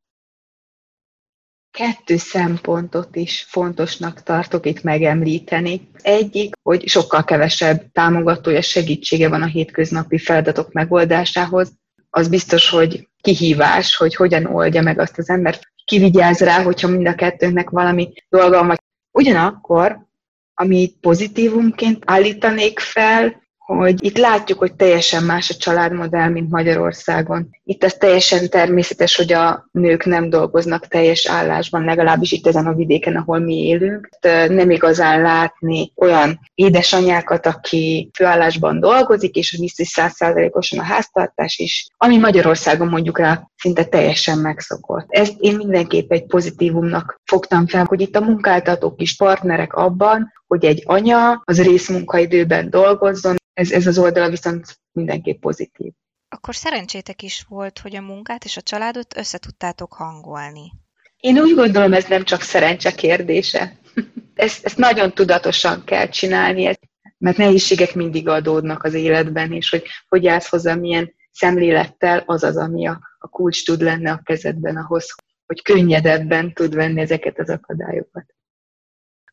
Kettő 1.72 2.18
szempontot 2.18 3.16
is 3.16 3.46
fontosnak 3.50 4.24
tartok 4.24 4.66
itt 4.66 4.84
megemlíteni. 4.84 5.90
Egyik, 6.02 6.56
hogy 6.62 6.88
sokkal 6.88 7.24
kevesebb 7.24 7.92
támogatója, 7.92 8.62
segítsége 8.62 9.30
van 9.30 9.42
a 9.42 9.46
hétköznapi 9.46 10.18
feladatok 10.18 10.72
megoldásához. 10.72 11.72
Az 12.10 12.28
biztos, 12.28 12.70
hogy 12.70 13.10
kihívás, 13.22 13.96
hogy 13.96 14.16
hogyan 14.16 14.46
oldja 14.46 14.82
meg 14.82 15.00
azt 15.00 15.18
az 15.18 15.30
ember, 15.30 15.60
kivigyáz 15.86 16.40
rá, 16.40 16.64
hogyha 16.64 16.88
mind 16.88 17.08
a 17.08 17.16
kettőnknek 17.16 17.70
valami 17.70 18.14
dolga 18.30 18.66
van. 18.66 18.78
Ugyanakkor, 19.12 20.08
ami 20.54 20.94
pozitívumként 21.02 22.04
állítanék 22.06 22.80
fel, 22.80 23.42
hogy 23.76 24.04
itt 24.04 24.18
látjuk, 24.18 24.60
hogy 24.60 24.74
teljesen 24.74 25.24
más 25.24 25.50
a 25.50 25.54
családmodell, 25.54 26.30
mint 26.30 26.50
Magyarországon. 26.50 27.50
Itt 27.64 27.84
ez 27.84 27.94
teljesen 27.94 28.50
természetes, 28.50 29.16
hogy 29.16 29.34
a 29.34 29.70
nők 29.72 30.06
nem 30.06 30.30
dolgoznak 30.30 30.88
teljes 30.88 31.28
állásban, 31.28 31.84
legalábbis 31.84 32.32
itt 32.32 32.48
ezen 32.48 32.68
a 32.68 32.74
vidéken, 32.74 33.16
ahol 33.16 33.40
mi 33.40 33.56
élünk. 33.56 34.10
Nem 34.48 34.70
igazán 34.70 35.22
látni 35.22 35.92
olyan 35.96 36.40
édesanyákat, 36.56 37.46
aki 37.46 38.10
főállásban 38.14 38.80
dolgozik, 38.80 39.36
és 39.36 39.58
biztos 39.60 39.88
százszázalékosan 39.88 40.80
a 40.80 40.84
háztartás 40.84 41.58
is, 41.58 41.88
ami 41.98 42.18
Magyarországon 42.18 42.88
mondjuk 42.88 43.20
rá 43.20 43.50
szinte 43.58 43.84
teljesen 43.84 44.38
megszokott. 44.38 45.06
Ezt 45.10 45.36
én 45.40 45.56
mindenképp 45.56 46.12
egy 46.12 46.26
pozitívumnak 46.26 47.22
fogtam 47.26 47.68
fel, 47.68 47.86
hogy 47.88 48.02
itt 48.02 48.16
a 48.16 48.22
munkáltatók 48.22 49.02
is 49.02 49.16
partnerek 49.16 49.74
abban, 49.74 50.34
hogy 50.48 50.66
egy 50.66 50.84
anya 50.86 51.42
az 51.46 51.62
részmunkaidőben 51.62 52.70
dolgozzon, 52.70 53.38
ez, 53.60 53.72
ez 53.72 53.88
az 53.88 53.98
oldala 53.98 54.30
viszont 54.30 54.80
mindenképp 54.92 55.40
pozitív. 55.40 55.92
Akkor 56.30 56.56
szerencsétek 56.56 57.22
is 57.22 57.46
volt, 57.48 57.80
hogy 57.80 57.96
a 57.96 58.02
munkát 58.02 58.44
és 58.44 58.58
a 58.58 58.62
családot 58.62 59.18
összetudtátok 59.18 59.94
hangolni. 59.94 60.72
Én 61.18 61.40
úgy 61.40 61.56
gondolom, 61.56 61.94
ez 61.94 62.06
nem 62.06 62.24
csak 62.24 62.42
szerencse 62.42 62.92
kérdése. 62.92 63.78
Ezt, 64.34 64.66
ezt 64.66 64.78
nagyon 64.78 65.14
tudatosan 65.14 65.84
kell 65.84 66.08
csinálni, 66.10 66.78
mert 67.18 67.38
nehézségek 67.38 67.96
mindig 67.96 68.28
adódnak 68.28 68.84
az 68.84 68.94
életben, 68.94 69.54
és 69.54 69.70
hogy 69.70 69.84
hogy 70.08 70.28
állsz 70.28 70.50
hozzá, 70.50 70.76
milyen 70.76 71.14
szemlélettel 71.32 72.24
az 72.26 72.44
az, 72.44 72.58
ami 72.58 72.88
a, 72.88 73.00
a 73.18 73.28
kulcs 73.28 73.66
tud 73.66 73.82
lenni 73.82 74.08
a 74.08 74.22
kezedben 74.24 74.78
ahhoz, 74.78 75.16
hogy 75.46 75.62
könnyedebben 75.62 76.54
tud 76.54 76.76
venni 76.76 77.02
ezeket 77.02 77.40
az 77.40 77.50
akadályokat. 77.50 78.26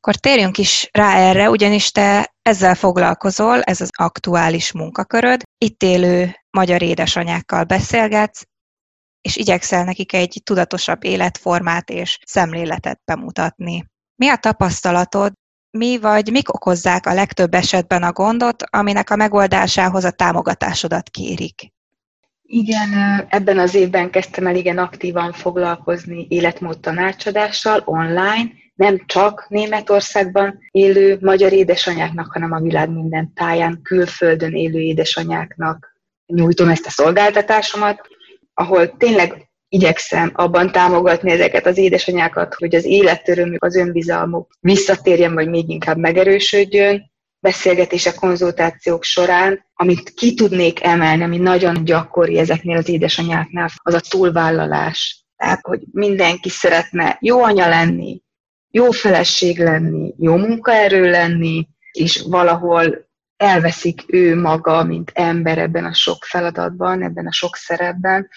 Akkor 0.06 0.20
térjünk 0.20 0.58
is 0.58 0.88
rá 0.92 1.16
erre, 1.16 1.50
ugyanis 1.50 1.90
te 1.90 2.34
ezzel 2.42 2.74
foglalkozol, 2.74 3.62
ez 3.62 3.80
az 3.80 3.88
aktuális 3.92 4.72
munkaköröd. 4.72 5.42
Itt 5.58 5.82
élő 5.82 6.34
magyar 6.50 6.82
édesanyákkal 6.82 7.64
beszélgetsz, 7.64 8.42
és 9.20 9.36
igyekszel 9.36 9.84
nekik 9.84 10.12
egy 10.12 10.40
tudatosabb 10.44 11.04
életformát 11.04 11.90
és 11.90 12.18
szemléletet 12.26 13.00
bemutatni. 13.04 13.84
Mi 14.16 14.28
a 14.28 14.36
tapasztalatod, 14.36 15.32
mi 15.70 15.98
vagy 15.98 16.30
mik 16.30 16.54
okozzák 16.54 17.06
a 17.06 17.14
legtöbb 17.14 17.54
esetben 17.54 18.02
a 18.02 18.12
gondot, 18.12 18.62
aminek 18.70 19.10
a 19.10 19.16
megoldásához 19.16 20.04
a 20.04 20.10
támogatásodat 20.10 21.10
kérik? 21.10 21.72
Igen, 22.42 22.90
ebben 23.28 23.58
az 23.58 23.74
évben 23.74 24.10
kezdtem 24.10 24.46
el 24.46 24.56
igen 24.56 24.78
aktívan 24.78 25.32
foglalkozni 25.32 26.26
életmód 26.28 26.80
tanácsadással 26.80 27.82
online, 27.84 28.64
nem 28.76 29.02
csak 29.06 29.46
Németországban 29.48 30.58
élő 30.70 31.18
magyar 31.20 31.52
édesanyáknak, 31.52 32.32
hanem 32.32 32.52
a 32.52 32.60
világ 32.60 32.90
minden 32.90 33.32
táján, 33.34 33.80
külföldön 33.82 34.54
élő 34.54 34.80
édesanyáknak 34.80 35.96
nyújtom 36.26 36.68
ezt 36.68 36.86
a 36.86 36.90
szolgáltatásomat, 36.90 38.08
ahol 38.54 38.96
tényleg 38.96 39.48
igyekszem 39.68 40.30
abban 40.34 40.72
támogatni 40.72 41.30
ezeket 41.30 41.66
az 41.66 41.76
édesanyákat, 41.76 42.54
hogy 42.54 42.74
az 42.74 42.84
életörömük, 42.84 43.64
az 43.64 43.76
önbizalmuk 43.76 44.50
visszatérjen, 44.60 45.34
vagy 45.34 45.48
még 45.48 45.68
inkább 45.68 45.96
megerősödjön, 45.96 47.10
beszélgetések, 47.40 48.14
konzultációk 48.14 49.04
során, 49.04 49.64
amit 49.74 50.10
ki 50.10 50.34
tudnék 50.34 50.84
emelni, 50.84 51.22
ami 51.22 51.36
nagyon 51.36 51.84
gyakori 51.84 52.38
ezeknél 52.38 52.76
az 52.76 52.88
édesanyáknál, 52.88 53.68
az 53.82 53.94
a 53.94 54.00
túlvállalás. 54.08 55.24
Tehát, 55.36 55.60
hogy 55.62 55.80
mindenki 55.92 56.48
szeretne 56.48 57.18
jó 57.20 57.42
anya 57.42 57.68
lenni, 57.68 58.22
jó 58.76 58.90
feleség 58.90 59.58
lenni, 59.58 60.14
jó 60.18 60.36
munkaerő 60.36 61.10
lenni, 61.10 61.68
és 61.92 62.24
valahol 62.28 63.08
elveszik 63.36 64.04
ő 64.06 64.40
maga, 64.40 64.84
mint 64.84 65.10
ember 65.14 65.58
ebben 65.58 65.84
a 65.84 65.94
sok 65.94 66.24
feladatban, 66.24 67.02
ebben 67.02 67.26
a 67.26 67.32
sok 67.32 67.56
szerepben, 67.56 68.28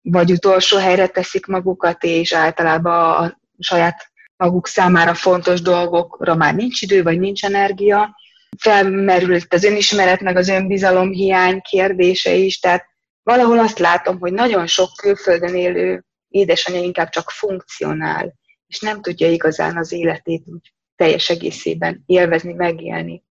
vagy 0.00 0.30
utolsó 0.30 0.78
helyre 0.78 1.06
teszik 1.06 1.46
magukat, 1.46 2.04
és 2.04 2.32
általában 2.32 3.24
a 3.24 3.38
saját 3.58 4.10
maguk 4.36 4.66
számára 4.66 5.14
fontos 5.14 5.60
dolgokra 5.60 6.34
már 6.34 6.54
nincs 6.54 6.82
idő, 6.82 7.02
vagy 7.02 7.18
nincs 7.18 7.44
energia. 7.44 8.16
Felmerült 8.58 9.54
az 9.54 9.64
önismeret, 9.64 10.20
meg 10.20 10.36
az 10.36 10.48
önbizalom 10.48 11.10
hiány 11.10 11.60
kérdése 11.60 12.34
is, 12.34 12.58
tehát 12.58 12.84
valahol 13.22 13.58
azt 13.58 13.78
látom, 13.78 14.18
hogy 14.18 14.32
nagyon 14.32 14.66
sok 14.66 14.88
külföldön 14.96 15.54
élő 15.54 16.04
édesanyja 16.28 16.80
inkább 16.80 17.08
csak 17.08 17.30
funkcionál, 17.30 18.40
és 18.72 18.80
nem 18.80 19.00
tudja 19.00 19.30
igazán 19.30 19.76
az 19.76 19.92
életét 19.92 20.42
úgy 20.46 20.72
teljes 20.96 21.30
egészében 21.30 22.02
élvezni, 22.06 22.52
megélni. 22.52 23.24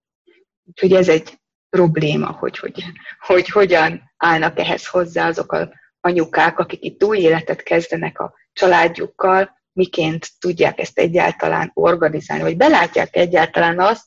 Úgyhogy 0.65 0.93
ez 0.93 1.07
egy 1.07 1.39
probléma, 1.69 2.31
hogy, 2.31 2.57
hogy, 2.57 2.83
hogy 3.19 3.49
hogyan 3.49 4.01
állnak 4.17 4.59
ehhez 4.59 4.87
hozzá 4.87 5.27
azok 5.27 5.51
a 5.51 5.69
anyukák, 5.99 6.59
akik 6.59 6.83
itt 6.83 7.03
új 7.03 7.17
életet 7.17 7.63
kezdenek 7.63 8.19
a 8.19 8.33
családjukkal, 8.53 9.49
miként 9.73 10.29
tudják 10.39 10.79
ezt 10.79 10.99
egyáltalán 10.99 11.71
organizálni, 11.73 12.43
vagy 12.43 12.57
belátják 12.57 13.15
egyáltalán 13.15 13.79
azt, 13.79 14.05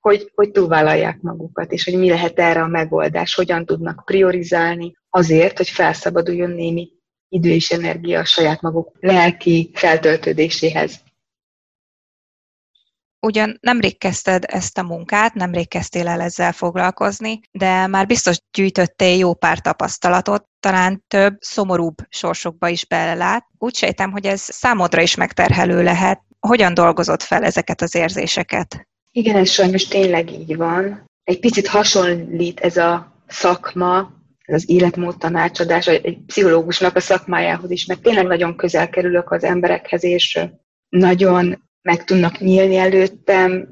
hogy, 0.00 0.30
hogy 0.34 0.50
túlvállalják 0.50 1.20
magukat, 1.20 1.72
és 1.72 1.84
hogy 1.84 1.98
mi 1.98 2.08
lehet 2.08 2.38
erre 2.38 2.62
a 2.62 2.66
megoldás, 2.66 3.34
hogyan 3.34 3.66
tudnak 3.66 4.02
priorizálni 4.04 4.96
azért, 5.10 5.56
hogy 5.56 5.68
felszabaduljon 5.68 6.50
némi 6.50 6.99
idő 7.30 7.48
és 7.48 7.70
energia 7.70 8.18
a 8.18 8.24
saját 8.24 8.60
maguk 8.60 8.96
lelki 9.00 9.70
feltöltődéséhez. 9.74 11.00
Ugyan 13.26 13.58
nemrég 13.60 13.98
kezdted 13.98 14.44
ezt 14.46 14.78
a 14.78 14.82
munkát, 14.82 15.34
nemrég 15.34 15.68
kezdtél 15.68 16.08
el 16.08 16.20
ezzel 16.20 16.52
foglalkozni, 16.52 17.40
de 17.50 17.86
már 17.86 18.06
biztos 18.06 18.38
gyűjtöttél 18.52 19.16
jó 19.16 19.34
pár 19.34 19.60
tapasztalatot, 19.60 20.44
talán 20.60 21.04
több, 21.08 21.36
szomorúbb 21.38 21.94
sorsokba 22.08 22.68
is 22.68 22.86
belelát. 22.86 23.46
Úgy 23.58 23.74
sejtem, 23.74 24.10
hogy 24.10 24.26
ez 24.26 24.40
számodra 24.40 25.02
is 25.02 25.14
megterhelő 25.14 25.82
lehet. 25.82 26.20
Hogyan 26.38 26.74
dolgozott 26.74 27.22
fel 27.22 27.44
ezeket 27.44 27.80
az 27.82 27.94
érzéseket? 27.94 28.88
Igen, 29.12 29.36
ez 29.36 29.50
sajnos 29.50 29.86
tényleg 29.86 30.32
így 30.32 30.56
van. 30.56 31.04
Egy 31.24 31.40
picit 31.40 31.66
hasonlít 31.66 32.60
ez 32.60 32.76
a 32.76 33.12
szakma, 33.26 34.12
az 34.52 34.70
életmód 34.70 35.18
tanácsadás, 35.18 35.86
egy 35.86 36.18
pszichológusnak 36.26 36.96
a 36.96 37.00
szakmájához 37.00 37.70
is, 37.70 37.86
mert 37.86 38.02
tényleg 38.02 38.26
nagyon 38.26 38.56
közel 38.56 38.88
kerülök 38.88 39.30
az 39.30 39.44
emberekhez, 39.44 40.04
és 40.04 40.40
nagyon 40.88 41.68
meg 41.82 42.04
tudnak 42.04 42.38
nyílni 42.38 42.76
előttem, 42.76 43.68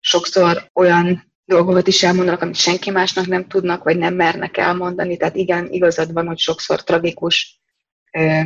sokszor 0.00 0.70
olyan 0.74 1.32
dolgokat 1.44 1.86
is 1.86 2.02
elmondanak, 2.02 2.42
amit 2.42 2.54
senki 2.54 2.90
másnak 2.90 3.26
nem 3.26 3.48
tudnak, 3.48 3.84
vagy 3.84 3.96
nem 3.96 4.14
mernek 4.14 4.56
elmondani. 4.56 5.16
Tehát 5.16 5.36
igen, 5.36 5.68
igazad 5.70 6.12
van, 6.12 6.26
hogy 6.26 6.38
sokszor 6.38 6.82
tragikus 6.82 7.60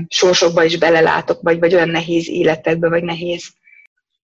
sorsokba 0.08 0.64
is 0.64 0.78
belelátok, 0.78 1.42
vagy, 1.42 1.58
vagy 1.58 1.74
olyan 1.74 1.88
nehéz 1.88 2.28
életekbe, 2.28 2.88
vagy 2.88 3.02
nehéz 3.02 3.54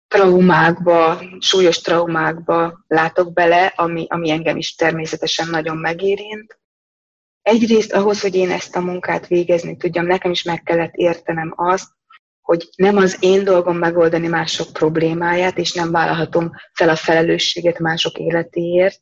traumákba, 0.08 1.22
súlyos 1.40 1.82
traumákba 1.82 2.84
látok 2.88 3.34
bele, 3.34 3.74
ami, 3.76 4.06
ami 4.10 4.30
engem 4.30 4.58
is 4.58 4.76
természetesen 4.76 5.50
nagyon 5.50 5.78
megérint. 5.78 6.59
Egyrészt 7.42 7.94
ahhoz, 7.94 8.22
hogy 8.22 8.36
én 8.36 8.52
ezt 8.52 8.76
a 8.76 8.80
munkát 8.80 9.28
végezni 9.28 9.78
tudjam, 9.78 10.06
nekem 10.06 10.32
is 10.32 10.44
meg 10.44 10.64
kellett 10.64 10.94
értenem 10.94 11.54
azt, 11.56 11.88
hogy 12.42 12.70
nem 12.76 12.98
az 12.98 13.18
én 13.20 13.44
dolgom 13.44 13.78
megoldani 13.78 14.28
mások 14.28 14.74
problémáját, 14.74 15.58
és 15.58 15.74
nem 15.74 15.92
vállalhatom 15.92 16.52
fel 16.74 16.90
a 16.90 16.96
felelősséget 16.96 17.80
mások 17.80 18.18
életéért. 18.18 19.02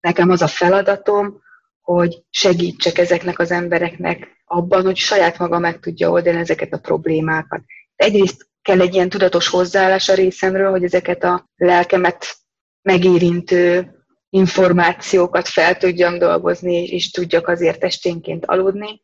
Nekem 0.00 0.30
az 0.30 0.42
a 0.42 0.46
feladatom, 0.46 1.42
hogy 1.80 2.22
segítsek 2.30 2.98
ezeknek 2.98 3.38
az 3.38 3.50
embereknek 3.50 4.42
abban, 4.44 4.84
hogy 4.84 4.96
saját 4.96 5.38
maga 5.38 5.58
meg 5.58 5.80
tudja 5.80 6.10
oldani 6.10 6.38
ezeket 6.38 6.72
a 6.72 6.78
problémákat. 6.78 7.62
Egyrészt 7.96 8.46
kell 8.62 8.80
egy 8.80 8.94
ilyen 8.94 9.08
tudatos 9.08 9.48
hozzáállás 9.48 10.08
a 10.08 10.14
részemről, 10.14 10.70
hogy 10.70 10.84
ezeket 10.84 11.24
a 11.24 11.50
lelkemet 11.56 12.36
megérintő 12.82 13.90
információkat 14.34 15.48
fel 15.48 15.76
tudjam 15.76 16.18
dolgozni, 16.18 16.84
és 16.84 17.10
tudjak 17.10 17.48
azért 17.48 17.84
esténként 17.84 18.46
aludni. 18.46 19.02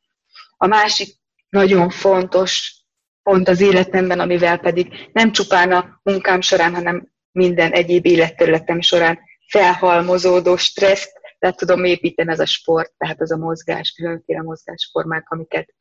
A 0.57 0.67
másik 0.67 1.09
nagyon 1.49 1.91
fontos 1.91 2.83
pont 3.23 3.49
az 3.49 3.61
életemben, 3.61 4.21
amivel 4.21 4.59
pedig 4.59 5.09
nem 5.13 5.33
csupán 5.33 5.73
a 5.73 6.01
munkám 6.03 6.41
során, 6.41 6.75
hanem 6.75 7.09
minden 7.33 7.73
egyéb 7.73 8.07
életterületem 8.07 8.81
során 8.81 9.19
felhalmozódó 9.49 10.57
stresszt 10.57 11.13
le 11.39 11.53
tudom 11.53 11.85
építeni, 11.85 12.31
ez 12.31 12.41
a 12.41 12.47
sport, 12.47 12.93
tehát 12.99 13.21
az 13.21 13.31
a 13.31 13.37
mozgás, 13.37 13.91
különféle 13.91 14.43
mozgásformák, 14.43 15.31
amiket 15.31 15.75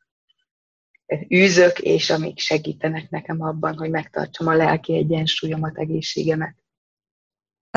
űzök, 1.34 1.80
és 1.80 2.10
amik 2.10 2.40
segítenek 2.40 3.10
nekem 3.10 3.42
abban, 3.42 3.78
hogy 3.78 3.90
megtartsam 3.90 4.48
a 4.48 4.56
lelki 4.56 4.96
egyensúlyomat, 4.96 5.78
egészségemet. 5.78 6.56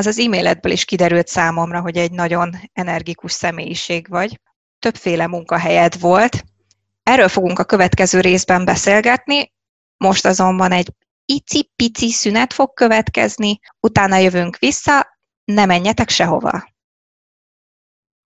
Az 0.01 0.07
az 0.07 0.19
e-mailedből 0.19 0.71
is 0.71 0.85
kiderült 0.85 1.27
számomra, 1.27 1.81
hogy 1.81 1.97
egy 1.97 2.11
nagyon 2.11 2.55
energikus 2.73 3.31
személyiség 3.31 4.09
vagy. 4.09 4.39
Többféle 4.79 5.27
munkahelyed 5.27 5.99
volt. 5.99 6.43
Erről 7.03 7.27
fogunk 7.27 7.59
a 7.59 7.63
következő 7.63 8.19
részben 8.19 8.65
beszélgetni, 8.65 9.51
most 9.97 10.25
azonban 10.25 10.71
egy 10.71 10.93
icipici 11.25 12.11
szünet 12.11 12.53
fog 12.53 12.73
következni, 12.73 13.59
utána 13.79 14.15
jövünk 14.15 14.57
vissza, 14.57 15.17
ne 15.43 15.65
menjetek 15.65 16.09
sehova. 16.09 16.73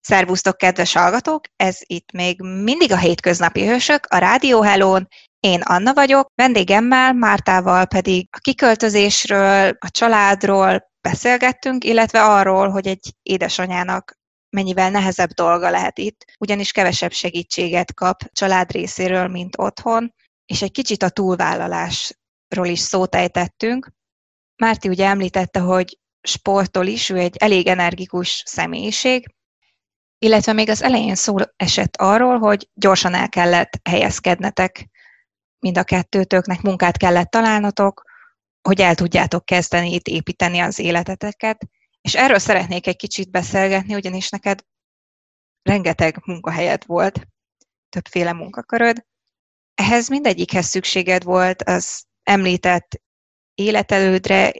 Szervusztok, 0.01 0.57
kedves 0.57 0.93
hallgatók! 0.93 1.45
Ez 1.55 1.77
itt 1.81 2.11
még 2.11 2.41
mindig 2.41 2.91
a 2.91 2.97
hétköznapi 2.97 3.67
hősök, 3.67 4.05
a 4.05 4.17
Rádió 4.17 4.61
Hellón. 4.61 5.07
Én 5.45 5.61
Anna 5.61 5.93
vagyok, 5.93 6.31
vendégemmel, 6.35 7.13
Mártával 7.13 7.85
pedig 7.85 8.27
a 8.31 8.37
kiköltözésről, 8.39 9.75
a 9.79 9.89
családról 9.89 10.91
beszélgettünk, 11.01 11.83
illetve 11.83 12.23
arról, 12.23 12.69
hogy 12.69 12.87
egy 12.87 13.13
édesanyának 13.21 14.17
mennyivel 14.49 14.89
nehezebb 14.89 15.29
dolga 15.29 15.69
lehet 15.69 15.97
itt, 15.97 16.25
ugyanis 16.39 16.71
kevesebb 16.71 17.11
segítséget 17.11 17.93
kap 17.93 18.23
család 18.31 18.71
részéről, 18.71 19.27
mint 19.27 19.57
otthon, 19.57 20.13
és 20.45 20.61
egy 20.61 20.71
kicsit 20.71 21.03
a 21.03 21.09
túlvállalásról 21.09 22.65
is 22.65 22.79
szót 22.79 23.15
ejtettünk. 23.15 23.91
Márti 24.55 24.87
ugye 24.87 25.05
említette, 25.05 25.59
hogy 25.59 25.99
sportol 26.21 26.85
is, 26.85 27.09
ő 27.09 27.17
egy 27.17 27.35
elég 27.37 27.67
energikus 27.67 28.43
személyiség, 28.45 29.35
illetve 30.17 30.53
még 30.53 30.69
az 30.69 30.83
elején 30.83 31.15
szó 31.15 31.35
esett 31.55 31.95
arról, 31.95 32.37
hogy 32.37 32.69
gyorsan 32.73 33.13
el 33.13 33.29
kellett 33.29 33.79
helyezkednetek, 33.83 34.89
mind 35.59 35.77
a 35.77 35.83
kettőtöknek 35.83 36.61
munkát 36.61 36.97
kellett 36.97 37.29
találnotok, 37.29 38.03
hogy 38.61 38.81
el 38.81 38.95
tudjátok 38.95 39.45
kezdeni 39.45 39.93
itt 39.93 40.07
építeni 40.07 40.59
az 40.59 40.79
életeteket, 40.79 41.67
és 42.01 42.15
erről 42.15 42.39
szeretnék 42.39 42.87
egy 42.87 42.95
kicsit 42.95 43.31
beszélgetni, 43.31 43.95
ugyanis 43.95 44.29
neked 44.29 44.61
rengeteg 45.61 46.21
munkahelyed 46.25 46.85
volt, 46.85 47.27
többféle 47.89 48.33
munkaköröd. 48.33 49.05
Ehhez 49.73 50.07
mindegyikhez 50.07 50.65
szükséged 50.65 51.23
volt 51.23 51.61
az 51.61 52.03
említett 52.23 53.01
életelődre, 53.53 54.53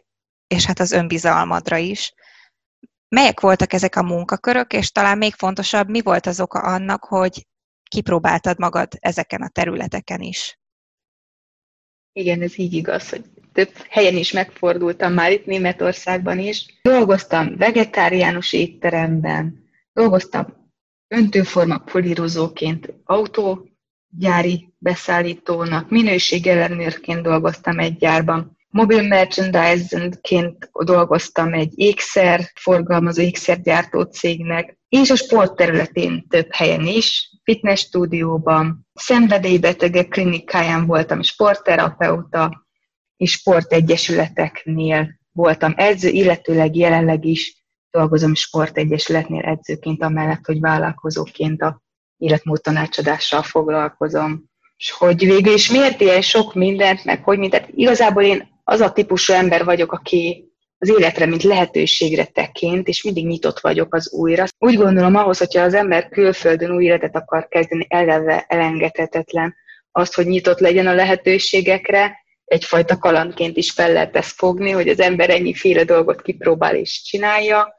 és 0.48 0.66
hát 0.66 0.80
az 0.80 0.92
önbizalmadra 0.92 1.78
is. 1.78 2.14
Melyek 3.08 3.40
voltak 3.40 3.74
ezek 3.74 3.96
a 3.96 4.04
munkakörök, 4.04 4.74
és 4.74 4.92
talán 4.92 5.18
még 5.18 5.34
fontosabb, 5.34 5.90
mi 5.90 6.02
volt 6.02 6.26
az 6.26 6.40
oka 6.40 6.60
annak, 6.60 7.04
hogy 7.04 7.48
kipróbáltad 7.90 8.60
magad 8.60 8.92
ezeken 9.00 9.42
a 9.42 9.50
területeken 9.50 10.22
is? 10.22 10.60
Igen, 12.18 12.42
ez 12.42 12.58
így 12.58 12.74
igaz, 12.74 13.10
hogy 13.10 13.24
több 13.54 13.72
helyen 13.90 14.16
is 14.16 14.32
megfordultam 14.32 15.14
már 15.14 15.32
itt 15.32 15.46
Németországban 15.46 16.40
is. 16.40 16.66
Dolgoztam 16.82 17.58
vegetáriánus 17.58 18.54
étteremben, 18.54 19.64
dolgoztam 19.94 20.46
öntőforma 21.08 21.78
polírozóként, 21.78 22.94
autógyári 23.04 24.74
beszállítónak, 24.78 25.90
minőségellenőrként 25.90 27.22
dolgoztam 27.22 27.80
egy 27.80 27.98
gyárban, 27.98 28.58
mobil 28.70 29.02
merchandising-ként 29.02 30.70
dolgoztam 30.84 31.54
egy 31.54 31.72
ékszer 31.76 32.52
forgalmazó 32.56 33.22
ékszergyártó 33.22 34.02
cégnek, 34.02 34.78
és 34.90 35.10
a 35.10 35.16
sport 35.16 35.56
területén 35.56 36.28
több 36.28 36.54
helyen 36.54 36.86
is, 36.88 37.35
fitness 37.46 37.80
stúdióban, 37.80 38.88
szenvedélybetegek 38.94 40.08
klinikáján 40.08 40.86
voltam 40.86 41.22
sportterapeuta, 41.22 42.66
és 43.18 43.32
sportegyesületeknél 43.32 45.20
voltam 45.32 45.74
edző, 45.78 46.10
illetőleg 46.10 46.76
jelenleg 46.76 47.26
is 47.26 47.66
dolgozom 47.92 48.34
sportegyesületnél 48.34 49.42
edzőként, 49.42 50.04
amellett, 50.04 50.46
hogy 50.46 50.60
vállalkozóként 50.60 51.62
a 51.62 51.82
életmód 52.18 52.62
tanácsadással 52.62 53.44
foglalkozom. 53.44 54.44
És 54.78 54.92
hogy 54.92 55.26
végül 55.26 55.54
is 55.54 55.72
miért 55.72 56.02
ilyen 56.02 56.22
sok 56.22 56.54
mindent, 56.54 57.04
meg 57.04 57.24
hogy 57.24 57.38
mindent, 57.38 57.68
igazából 57.70 58.24
én 58.24 58.48
az 58.64 58.80
a 58.80 58.92
típusú 58.92 59.34
ember 59.34 59.64
vagyok, 59.64 59.92
aki 59.92 60.50
az 60.78 60.90
életre, 60.90 61.26
mint 61.26 61.44
lehetőségre 61.44 62.26
tekint, 62.26 62.88
és 62.88 63.04
mindig 63.04 63.26
nyitott 63.26 63.60
vagyok 63.60 63.94
az 63.94 64.12
újra. 64.14 64.44
Úgy 64.58 64.76
gondolom 64.76 65.16
ahhoz, 65.16 65.38
hogyha 65.38 65.62
az 65.62 65.74
ember 65.74 66.10
külföldön 66.10 66.76
új 66.76 66.84
életet 66.84 67.16
akar 67.16 67.48
kezdeni, 67.48 67.86
eleve 67.90 68.46
elengedhetetlen 68.48 69.56
azt, 69.92 70.16
hogy 70.16 70.26
nyitott 70.26 70.60
legyen 70.60 70.88
a 70.88 70.94
lehetőségekre, 70.94 72.24
egyfajta 72.46 72.98
kalandként 72.98 73.58
is 73.58 73.72
fel 73.72 73.92
lehet 73.92 74.16
ezt 74.16 74.36
fogni, 74.36 74.72
hogy 74.72 74.88
az 74.88 75.00
ember 75.00 75.30
ennyiféle 75.30 75.84
dolgot 75.84 76.22
kipróbál 76.22 76.76
és 76.76 77.02
csinálja. 77.02 77.74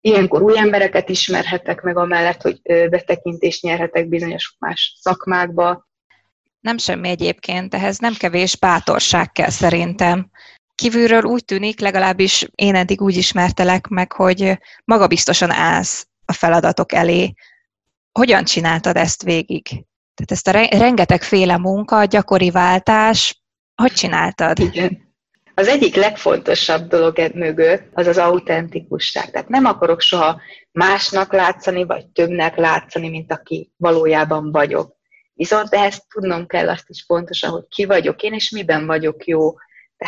Ilyenkor 0.00 0.42
új 0.42 0.58
embereket 0.58 1.08
ismerhetek 1.08 1.82
meg, 1.82 1.96
amellett, 1.96 2.42
hogy 2.42 2.60
betekintést 2.62 3.62
nyerhetek 3.62 4.08
bizonyos 4.08 4.56
más 4.58 4.96
szakmákba, 5.00 5.88
nem 6.64 6.78
semmi 6.78 7.08
egyébként, 7.08 7.74
ehhez 7.74 7.98
nem 7.98 8.14
kevés 8.14 8.56
bátorság 8.56 9.32
kell 9.32 9.50
szerintem. 9.50 10.30
Kívülről 10.74 11.22
úgy 11.22 11.44
tűnik, 11.44 11.80
legalábbis 11.80 12.48
én 12.54 12.74
eddig 12.74 13.00
úgy 13.00 13.16
ismertelek 13.16 13.86
meg, 13.86 14.12
hogy 14.12 14.58
magabiztosan 14.84 15.50
állsz 15.50 16.06
a 16.24 16.32
feladatok 16.32 16.92
elé. 16.92 17.34
Hogyan 18.12 18.44
csináltad 18.44 18.96
ezt 18.96 19.22
végig? 19.22 19.62
Tehát 20.14 20.30
ezt 20.30 20.48
a 20.48 20.78
rengeteg 20.78 21.22
féle 21.22 21.56
munka, 21.56 22.04
gyakori 22.04 22.50
váltás, 22.50 23.42
hogy 23.82 23.92
csináltad? 23.92 24.58
Igen. 24.58 25.02
Az 25.56 25.68
egyik 25.68 25.94
legfontosabb 25.94 26.88
dolog 26.88 27.18
e 27.18 27.30
mögött 27.34 27.88
az 27.92 28.06
az 28.06 28.18
autentikusság. 28.18 29.30
Tehát 29.30 29.48
nem 29.48 29.64
akarok 29.64 30.00
soha 30.00 30.40
másnak 30.72 31.32
látszani, 31.32 31.84
vagy 31.84 32.06
többnek 32.06 32.56
látszani, 32.56 33.08
mint 33.08 33.32
aki 33.32 33.72
valójában 33.76 34.52
vagyok. 34.52 34.96
Viszont 35.34 35.74
ehhez 35.74 36.06
tudnom 36.14 36.46
kell 36.46 36.68
azt 36.68 36.88
is 36.88 37.04
pontosan, 37.06 37.50
hogy 37.50 37.64
ki 37.68 37.84
vagyok 37.84 38.22
én, 38.22 38.32
és 38.32 38.50
miben 38.50 38.86
vagyok 38.86 39.26
jó. 39.26 39.54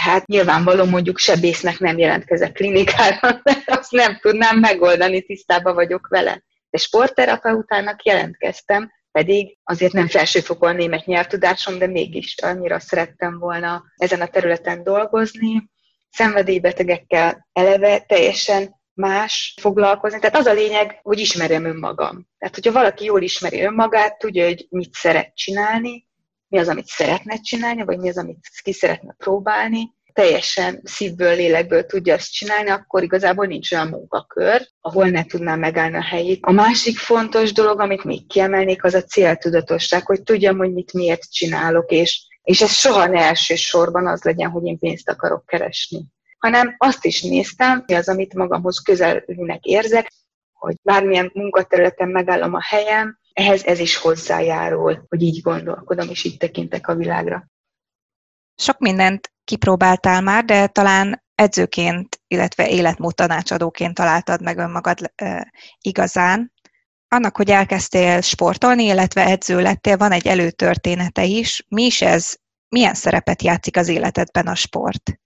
Tehát 0.03 0.27
nyilvánvaló 0.27 0.85
mondjuk 0.85 1.19
sebésznek 1.19 1.79
nem 1.79 1.99
jelentkezek 1.99 2.53
klinikára, 2.53 3.19
mert 3.45 3.71
azt 3.71 3.91
nem 3.91 4.19
tudnám 4.21 4.59
megoldani, 4.59 5.23
tisztában 5.23 5.75
vagyok 5.75 6.09
vele. 6.09 6.43
De 6.71 6.79
sportterapeutának 6.79 8.05
jelentkeztem, 8.05 8.93
pedig 9.13 9.59
azért 9.65 9.93
nem 9.93 10.09
felsőfokon 10.09 10.77
német 10.77 11.07
nyelvtudásom, 11.07 11.79
de 11.79 11.87
mégis 11.87 12.35
annyira 12.43 12.81
szerettem 12.81 13.39
volna 13.39 13.85
ezen 13.97 14.21
a 14.21 14.27
területen 14.27 14.83
dolgozni. 14.83 15.71
szenvedélybetegekkel 16.11 17.49
eleve 17.53 17.99
teljesen 17.99 18.75
más 18.95 19.55
foglalkozni. 19.61 20.19
Tehát 20.19 20.37
az 20.37 20.47
a 20.47 20.53
lényeg, 20.53 20.99
hogy 21.03 21.19
ismerjem 21.19 21.65
önmagam. 21.65 22.27
Tehát, 22.39 22.55
hogyha 22.55 22.73
valaki 22.73 23.05
jól 23.05 23.23
ismeri 23.23 23.63
önmagát, 23.63 24.19
tudja, 24.19 24.45
hogy 24.45 24.67
mit 24.71 24.95
szeret 24.95 25.35
csinálni, 25.35 26.07
mi 26.49 26.59
az, 26.59 26.69
amit 26.69 26.87
szeretne 26.87 27.37
csinálni, 27.37 27.85
vagy 27.85 27.99
mi 27.99 28.09
az, 28.09 28.19
amit 28.19 28.39
ki 28.63 28.73
szeretne 28.73 29.15
próbálni, 29.19 29.95
teljesen 30.13 30.81
szívből, 30.85 31.35
lélekből 31.35 31.87
tudja 31.87 32.15
azt 32.15 32.33
csinálni, 32.33 32.71
akkor 32.71 33.03
igazából 33.03 33.47
nincs 33.47 33.73
olyan 33.73 33.89
munkakör, 33.89 34.67
ahol 34.81 35.09
ne 35.09 35.25
tudnám 35.25 35.59
megállni 35.59 35.97
a 35.97 36.03
helyét. 36.03 36.39
A 36.43 36.53
másik 36.53 36.99
fontos 36.99 37.53
dolog, 37.53 37.81
amit 37.81 38.05
még 38.05 38.27
kiemelnék, 38.27 38.85
az 38.85 38.95
a 38.95 39.03
céltudatosság, 39.03 40.07
hogy 40.07 40.23
tudjam, 40.23 40.57
hogy 40.57 40.73
mit 40.73 40.93
miért 40.93 41.33
csinálok, 41.33 41.91
és, 41.91 42.27
és 42.43 42.63
ez 42.63 42.71
soha 42.71 43.07
ne 43.07 43.21
elsősorban 43.21 44.07
az 44.07 44.23
legyen, 44.23 44.51
hogy 44.51 44.67
én 44.67 44.79
pénzt 44.79 45.09
akarok 45.09 45.47
keresni 45.47 46.15
hanem 46.39 46.75
azt 46.79 47.05
is 47.05 47.23
néztem, 47.23 47.85
mi 47.87 47.95
az, 47.95 48.09
amit 48.09 48.35
magamhoz 48.35 48.79
közelnek 48.79 49.65
érzek, 49.65 50.13
hogy 50.53 50.77
bármilyen 50.83 51.31
munkaterületen 51.35 52.09
megállom 52.09 52.55
a 52.55 52.63
helyem, 52.63 53.19
ehhez 53.37 53.65
ez 53.65 53.79
is 53.79 53.97
hozzájárul, 53.97 55.07
hogy 55.09 55.23
így 55.23 55.41
gondolkodom, 55.41 56.09
és 56.09 56.25
így 56.25 56.37
tekintek 56.37 56.89
a 56.89 56.95
világra. 56.95 57.47
Sok 58.55 58.79
mindent 58.79 59.33
kipróbáltál 59.45 60.21
már, 60.21 60.45
de 60.45 60.67
talán 60.67 61.25
edzőként, 61.35 62.21
illetve 62.27 62.69
életmód 62.69 63.15
tanácsadóként 63.15 63.95
találtad 63.95 64.43
meg 64.43 64.59
önmagad 64.59 65.13
e, 65.15 65.53
igazán. 65.81 66.53
Annak, 67.09 67.37
hogy 67.37 67.51
elkezdtél 67.51 68.21
sportolni, 68.21 68.85
illetve 68.85 69.25
edző 69.25 69.61
lettél, 69.61 69.97
van 69.97 70.13
egy 70.13 70.27
előtörténete 70.27 71.25
is. 71.25 71.65
Mi 71.69 71.83
is 71.83 72.03
ez? 72.03 72.35
Milyen 72.69 72.95
szerepet 72.95 73.43
játszik 73.43 73.77
az 73.77 73.89
életedben 73.89 74.47
a 74.47 74.55
sport? 74.55 75.21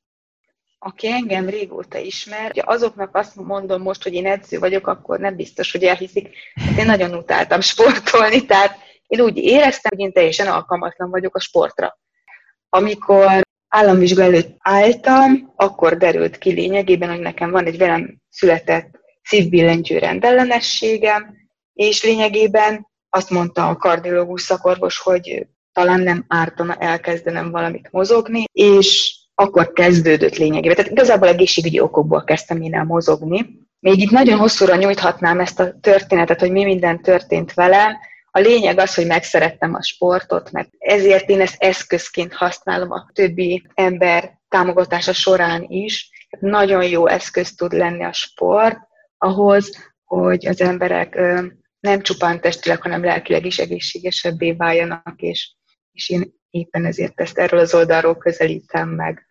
Aki 0.83 1.07
engem 1.07 1.49
régóta 1.49 1.99
ismer, 1.99 2.51
ugye 2.51 2.63
azoknak 2.65 3.17
azt 3.17 3.37
mondom 3.37 3.83
most, 3.83 4.03
hogy 4.03 4.15
én 4.15 4.27
edző 4.27 4.59
vagyok, 4.59 4.87
akkor 4.87 5.19
nem 5.19 5.37
biztos, 5.37 5.73
hogy 5.73 5.83
elhiszik. 5.83 6.29
Hát 6.55 6.79
én 6.79 6.87
nagyon 6.87 7.15
utáltam 7.15 7.61
sportolni, 7.61 8.47
tehát 8.47 8.79
én 9.07 9.21
úgy 9.21 9.37
éreztem, 9.37 9.91
hogy 9.97 10.01
én 10.01 10.13
teljesen 10.13 10.47
alkalmatlan 10.47 11.11
vagyok 11.11 11.37
a 11.37 11.41
sportra. 11.41 11.99
Amikor 12.69 13.41
államvizsga 13.69 14.23
előtt 14.23 14.57
álltam, 14.59 15.53
akkor 15.57 15.97
derült 15.97 16.39
ki 16.39 16.53
lényegében, 16.53 17.11
hogy 17.11 17.21
nekem 17.21 17.51
van 17.51 17.67
egy 17.67 17.79
velem 17.79 18.21
született 18.31 18.99
szívbillentyű 19.23 19.99
rendellenességem, 19.99 21.35
és 21.73 22.03
lényegében 22.03 22.87
azt 23.09 23.31
mondta 23.31 23.69
a 23.69 23.77
kardiológus 23.77 24.43
szakorvos, 24.43 24.99
hogy 24.99 25.47
talán 25.73 26.01
nem 26.01 26.25
ártana 26.29 26.75
elkezdenem 26.75 27.51
valamit 27.51 27.89
mozogni, 27.91 28.45
és 28.53 29.20
akkor 29.41 29.73
kezdődött 29.73 30.37
lényegében. 30.37 30.77
Tehát 30.77 30.91
igazából 30.91 31.29
egészségügyi 31.29 31.81
okokból 31.81 32.25
kezdtem 32.25 32.63
én 32.63 32.75
el 32.75 32.85
mozogni. 32.85 33.47
Még 33.79 33.99
itt 33.99 34.11
nagyon 34.11 34.39
hosszúra 34.39 34.77
nyújthatnám 34.77 35.41
ezt 35.41 35.61
a 35.61 35.79
történetet, 35.81 36.41
hogy 36.41 36.51
mi 36.51 36.65
minden 36.65 37.03
történt 37.03 37.55
velem. 37.55 37.97
A 38.31 38.39
lényeg 38.39 38.79
az, 38.79 38.95
hogy 38.95 39.07
megszerettem 39.07 39.75
a 39.75 39.83
sportot, 39.83 40.51
mert 40.51 40.69
ezért 40.79 41.29
én 41.29 41.41
ezt 41.41 41.63
eszközként 41.63 42.35
használom 42.35 42.91
a 42.91 43.11
többi 43.13 43.67
ember 43.75 44.39
támogatása 44.49 45.13
során 45.13 45.65
is. 45.69 46.11
Nagyon 46.41 46.85
jó 46.85 47.07
eszköz 47.07 47.55
tud 47.55 47.73
lenni 47.73 48.05
a 48.05 48.13
sport 48.13 48.79
ahhoz, 49.19 49.71
hogy 50.05 50.47
az 50.47 50.61
emberek 50.61 51.21
nem 51.81 52.03
csupán 52.03 52.41
testileg, 52.41 52.83
hanem 52.83 53.05
lelkileg 53.05 53.47
is 53.47 53.59
egészségesebbé 53.59 54.53
váljanak, 54.53 55.15
és, 55.17 55.55
és 55.93 56.09
én 56.09 56.35
éppen 56.51 56.85
ezért 56.85 57.21
ezt 57.21 57.39
erről 57.39 57.61
az 57.61 57.75
oldalról 57.75 58.17
közelítem 58.17 58.89
meg. 58.89 59.30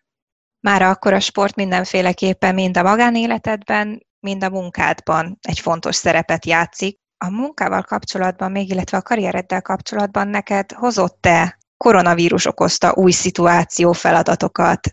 Már 0.60 0.82
akkor 0.82 1.12
a 1.12 1.20
sport 1.20 1.54
mindenféleképpen 1.54 2.54
mind 2.54 2.76
a 2.76 2.82
magánéletedben, 2.82 4.06
mind 4.20 4.44
a 4.44 4.50
munkádban 4.50 5.38
egy 5.40 5.60
fontos 5.60 5.96
szerepet 5.96 6.46
játszik. 6.46 6.98
A 7.24 7.30
munkával 7.30 7.82
kapcsolatban 7.82 8.50
még, 8.50 8.70
illetve 8.70 8.96
a 8.96 9.02
karriereddel 9.02 9.62
kapcsolatban 9.62 10.28
neked 10.28 10.72
hozott-e 10.72 11.58
koronavírus 11.76 12.46
okozta 12.46 12.92
új 12.94 13.10
szituáció 13.10 13.92
feladatokat? 13.92 14.88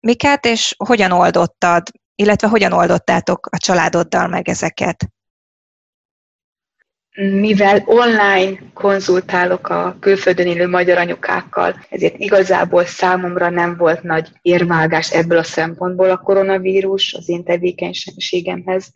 Miket 0.00 0.46
és 0.46 0.74
hogyan 0.84 1.10
oldottad, 1.10 1.90
illetve 2.14 2.48
hogyan 2.48 2.72
oldottátok 2.72 3.46
a 3.46 3.58
családoddal 3.58 4.26
meg 4.26 4.48
ezeket? 4.48 5.08
Mivel 7.16 7.82
online 7.86 8.58
konzultálok 8.74 9.68
a 9.68 9.96
külföldön 10.00 10.46
élő 10.46 10.68
magyar 10.68 10.98
anyukákkal, 10.98 11.86
ezért 11.90 12.18
igazából 12.18 12.84
számomra 12.84 13.50
nem 13.50 13.76
volt 13.76 14.02
nagy 14.02 14.28
érvágás 14.42 15.12
ebből 15.12 15.38
a 15.38 15.42
szempontból 15.42 16.10
a 16.10 16.16
koronavírus 16.16 17.14
az 17.14 17.28
én 17.28 17.44
tevékenységemhez. 17.44 18.88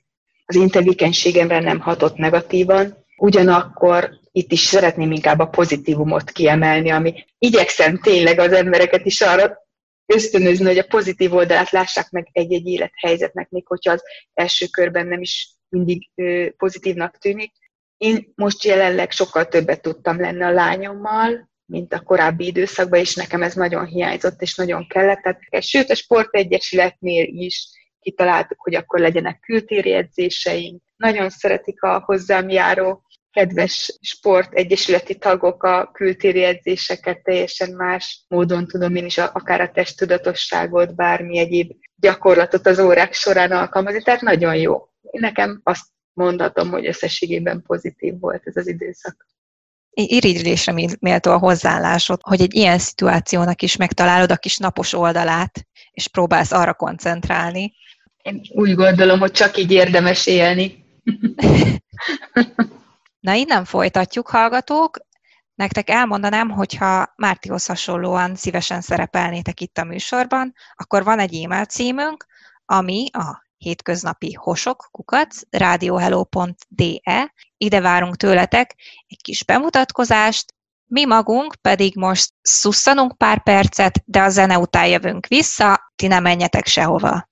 Az 0.44 0.56
én 0.56 0.68
tevékenységemre 0.68 1.60
nem 1.60 1.80
hatott 1.80 2.16
negatívan, 2.16 2.96
ugyanakkor 3.16 4.10
itt 4.32 4.52
is 4.52 4.60
szeretném 4.60 5.12
inkább 5.12 5.38
a 5.38 5.48
pozitívumot 5.48 6.30
kiemelni, 6.30 6.90
ami 6.90 7.24
igyekszem 7.38 7.98
tényleg 7.98 8.38
az 8.38 8.52
embereket 8.52 9.06
is 9.06 9.20
arra 9.20 9.58
ösztönözni, 10.06 10.64
hogy 10.64 10.78
a 10.78 10.86
pozitív 10.88 11.34
oldalát 11.34 11.70
lássák 11.70 12.10
meg 12.10 12.28
egy-egy 12.32 12.66
élethelyzetnek, 12.66 13.48
még 13.50 13.66
hogyha 13.66 13.92
az 13.92 14.02
első 14.34 14.66
körben 14.66 15.06
nem 15.06 15.20
is 15.20 15.54
mindig 15.68 16.10
pozitívnak 16.56 17.18
tűnik. 17.18 17.52
Én 18.00 18.32
most 18.34 18.64
jelenleg 18.64 19.10
sokkal 19.10 19.48
többet 19.48 19.82
tudtam 19.82 20.20
lenni 20.20 20.42
a 20.42 20.50
lányommal, 20.50 21.50
mint 21.64 21.92
a 21.92 22.00
korábbi 22.00 22.46
időszakban, 22.46 22.98
és 22.98 23.14
nekem 23.14 23.42
ez 23.42 23.54
nagyon 23.54 23.86
hiányzott, 23.86 24.40
és 24.40 24.54
nagyon 24.54 24.86
kellett. 24.86 25.20
Tehát, 25.20 25.62
sőt, 25.62 25.90
a 25.90 25.94
sportegyesületnél 25.94 27.24
is 27.24 27.68
kitaláltuk, 28.00 28.60
hogy 28.60 28.74
akkor 28.74 29.00
legyenek 29.00 29.40
kültéri 29.40 29.92
edzéseink. 29.92 30.82
Nagyon 30.96 31.28
szeretik 31.30 31.82
a 31.82 32.02
hozzám 32.04 32.48
járó 32.48 33.02
kedves 33.30 33.98
sportegyesületi 34.00 35.18
tagok 35.18 35.62
a 35.62 35.90
kültéri 35.92 36.42
edzéseket 36.42 37.22
teljesen 37.22 37.70
más 37.70 38.24
módon 38.28 38.66
tudom 38.66 38.94
én 38.94 39.04
is 39.04 39.18
akár 39.18 39.60
a 39.60 39.70
testtudatosságot, 39.70 40.94
bármi 40.94 41.38
egyéb 41.38 41.72
gyakorlatot 41.96 42.66
az 42.66 42.78
órák 42.78 43.12
során 43.12 43.52
alkalmazni, 43.52 44.02
tehát 44.02 44.20
nagyon 44.20 44.56
jó. 44.56 44.88
Nekem 45.10 45.60
azt 45.62 45.86
mondhatom, 46.12 46.70
hogy 46.70 46.86
összességében 46.86 47.62
pozitív 47.62 48.18
volt 48.18 48.42
ez 48.44 48.56
az 48.56 48.66
időszak. 48.66 49.26
Irigylésre 49.92 50.72
méltó 51.00 51.30
a 51.30 51.38
hozzáállásod, 51.38 52.20
hogy 52.22 52.40
egy 52.40 52.54
ilyen 52.54 52.78
szituációnak 52.78 53.62
is 53.62 53.76
megtalálod 53.76 54.30
a 54.30 54.36
kis 54.36 54.56
napos 54.56 54.92
oldalát, 54.92 55.66
és 55.90 56.08
próbálsz 56.08 56.52
arra 56.52 56.74
koncentrálni. 56.74 57.72
Én 58.22 58.40
úgy 58.54 58.74
gondolom, 58.74 59.18
hogy 59.18 59.30
csak 59.30 59.56
így 59.56 59.70
érdemes 59.70 60.26
élni. 60.26 60.84
Na, 63.20 63.32
innen 63.34 63.64
folytatjuk, 63.64 64.28
hallgatók. 64.28 64.98
Nektek 65.54 65.90
elmondanám, 65.90 66.50
hogyha 66.50 67.12
Mártihoz 67.16 67.66
hasonlóan 67.66 68.34
szívesen 68.34 68.80
szerepelnétek 68.80 69.60
itt 69.60 69.78
a 69.78 69.84
műsorban, 69.84 70.54
akkor 70.74 71.04
van 71.04 71.18
egy 71.18 71.34
e-mail 71.34 71.64
címünk, 71.64 72.26
ami 72.64 73.08
a 73.12 73.49
hétköznapi 73.60 74.32
hosok, 74.32 74.88
kukac, 74.90 75.40
radiohello.de. 75.50 77.32
Ide 77.56 77.80
várunk 77.80 78.16
tőletek 78.16 78.74
egy 79.06 79.22
kis 79.22 79.44
bemutatkozást, 79.44 80.54
mi 80.86 81.04
magunk 81.04 81.54
pedig 81.60 81.96
most 81.96 82.32
szusszanunk 82.42 83.16
pár 83.16 83.42
percet, 83.42 84.02
de 84.04 84.22
a 84.22 84.28
zene 84.28 84.58
után 84.58 84.86
jövünk 84.86 85.26
vissza, 85.26 85.92
ti 85.96 86.06
nem 86.06 86.22
menjetek 86.22 86.66
sehova. 86.66 87.28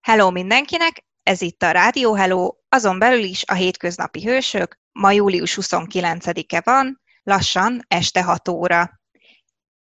Hello 0.00 0.30
mindenkinek, 0.30 1.04
ez 1.22 1.40
itt 1.40 1.62
a 1.62 1.70
Rádió 1.70 2.14
Hello, 2.14 2.54
azon 2.68 2.98
belül 2.98 3.22
is 3.22 3.44
a 3.46 3.54
hétköznapi 3.54 4.22
hősök, 4.22 4.78
ma 4.92 5.10
július 5.10 5.58
29-e 5.60 6.60
van, 6.64 7.00
lassan 7.22 7.84
este 7.88 8.22
6 8.22 8.48
óra. 8.48 9.00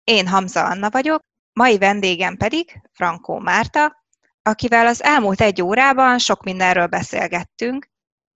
Én 0.03 0.27
Hamza 0.27 0.65
Anna 0.65 0.89
vagyok, 0.89 1.21
mai 1.53 1.77
vendégem 1.77 2.37
pedig 2.37 2.81
Frankó 2.93 3.39
Márta, 3.39 4.05
akivel 4.47 4.87
az 4.87 5.03
elmúlt 5.03 5.41
egy 5.41 5.61
órában 5.61 6.17
sok 6.17 6.43
mindenről 6.43 6.87
beszélgettünk, 6.87 7.89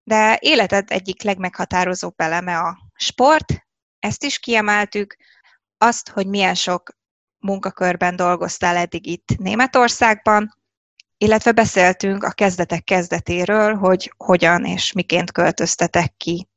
de 0.04 0.38
életed 0.40 0.90
egyik 0.90 1.22
legmeghatározóbb 1.22 2.14
eleme 2.16 2.58
a 2.58 2.78
sport, 2.94 3.66
ezt 3.98 4.24
is 4.24 4.38
kiemeltük, 4.38 5.16
azt, 5.78 6.08
hogy 6.08 6.26
milyen 6.26 6.54
sok 6.54 6.90
munkakörben 7.38 8.16
dolgoztál 8.16 8.76
eddig 8.76 9.06
itt 9.06 9.36
Németországban, 9.38 10.56
illetve 11.16 11.52
beszéltünk 11.52 12.24
a 12.24 12.30
kezdetek 12.30 12.84
kezdetéről, 12.84 13.74
hogy 13.74 14.12
hogyan 14.16 14.64
és 14.64 14.92
miként 14.92 15.32
költöztetek 15.32 16.14
ki. 16.16 16.48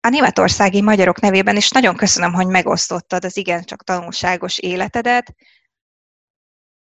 A 0.00 0.08
németországi 0.08 0.82
magyarok 0.82 1.20
nevében 1.20 1.56
is 1.56 1.70
nagyon 1.70 1.96
köszönöm, 1.96 2.32
hogy 2.32 2.46
megosztottad 2.46 3.24
az 3.24 3.36
igencsak 3.36 3.84
tanulságos 3.84 4.58
életedet, 4.58 5.34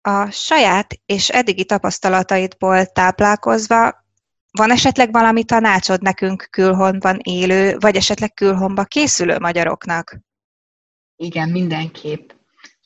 a 0.07 0.31
saját 0.31 0.93
és 1.05 1.29
eddigi 1.29 1.65
tapasztalataidból 1.65 2.85
táplálkozva 2.85 4.05
van 4.51 4.71
esetleg 4.71 5.11
valami 5.11 5.43
tanácsod 5.43 6.01
nekünk 6.01 6.47
külhonban 6.49 7.19
élő, 7.23 7.77
vagy 7.79 7.95
esetleg 7.95 8.33
külhonba 8.33 8.83
készülő 8.83 9.37
magyaroknak? 9.39 10.19
Igen, 11.15 11.49
mindenképp. 11.49 12.29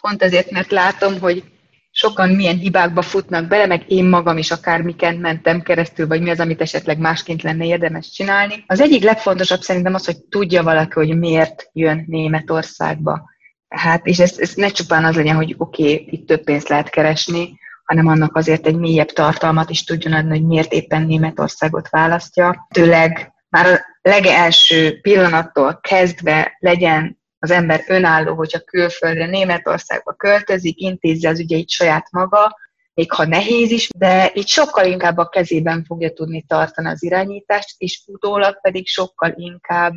Pont 0.02 0.24
azért, 0.24 0.52
mert 0.52 0.72
látom, 0.72 1.20
hogy 1.20 1.44
sokan 1.92 2.30
milyen 2.30 2.58
hibákba 2.58 3.02
futnak 3.02 3.48
bele, 3.48 3.66
meg 3.66 3.92
én 3.92 4.06
magam 4.06 4.38
is 4.38 4.52
akár 4.52 4.82
miken 4.82 5.16
mentem 5.16 5.62
keresztül, 5.62 6.08
vagy 6.08 6.22
mi 6.22 6.30
az, 6.30 6.40
amit 6.40 6.62
esetleg 6.62 6.98
másként 6.98 7.42
lenne 7.42 7.66
érdemes 7.66 8.12
csinálni. 8.12 8.64
Az 8.68 8.82
egyik 8.82 9.04
legfontosabb 9.04 9.62
szerintem 9.62 9.94
az, 9.94 10.06
hogy 10.06 10.18
tudja 10.30 10.64
valaki, 10.64 10.94
hogy 10.94 11.18
miért 11.18 11.70
jön 11.74 12.04
Németországba. 12.08 13.31
Hát, 13.76 14.06
és 14.06 14.20
ez, 14.20 14.40
ez 14.40 14.54
ne 14.54 14.68
csupán 14.68 15.06
az 15.06 15.16
legyen, 15.16 15.36
hogy 15.36 15.56
oké, 15.58 15.84
okay, 15.84 16.08
itt 16.10 16.28
több 16.28 16.44
pénzt 16.44 16.68
lehet 16.68 16.90
keresni, 16.90 17.60
hanem 17.84 18.08
annak 18.08 18.36
azért 18.36 18.68
egy 18.68 18.76
mélyebb 18.76 19.12
tartalmat 19.12 19.70
is 19.70 19.84
tudjon 19.84 20.14
adni, 20.14 20.30
hogy 20.30 20.46
miért 20.46 20.74
éppen 20.74 21.02
Németországot 21.02 21.90
választja. 21.90 22.68
Tőleg 22.74 23.34
már 23.50 23.66
a 23.66 23.80
legelső 24.02 25.02
pillanattól 25.02 25.80
kezdve 25.82 26.58
legyen 26.60 27.20
az 27.40 27.52
ember 27.52 27.84
önálló, 27.88 28.36
hogyha 28.36 28.60
külföldre, 28.60 29.26
Németországba 29.26 30.14
költözik, 30.14 30.80
intézze 30.80 31.30
az 31.30 31.40
ügyeit 31.40 31.70
saját 31.70 32.12
maga, 32.12 32.58
még 32.94 33.12
ha 33.12 33.26
nehéz 33.26 33.72
is, 33.72 33.90
de 33.98 34.32
itt 34.34 34.48
sokkal 34.48 34.86
inkább 34.86 35.18
a 35.18 35.30
kezében 35.30 35.84
fogja 35.84 36.14
tudni 36.14 36.44
tartani 36.48 36.88
az 36.88 37.04
irányítást, 37.04 37.76
és 37.78 38.04
utólag 38.08 38.62
pedig 38.62 38.88
sokkal 38.88 39.34
inkább 39.36 39.96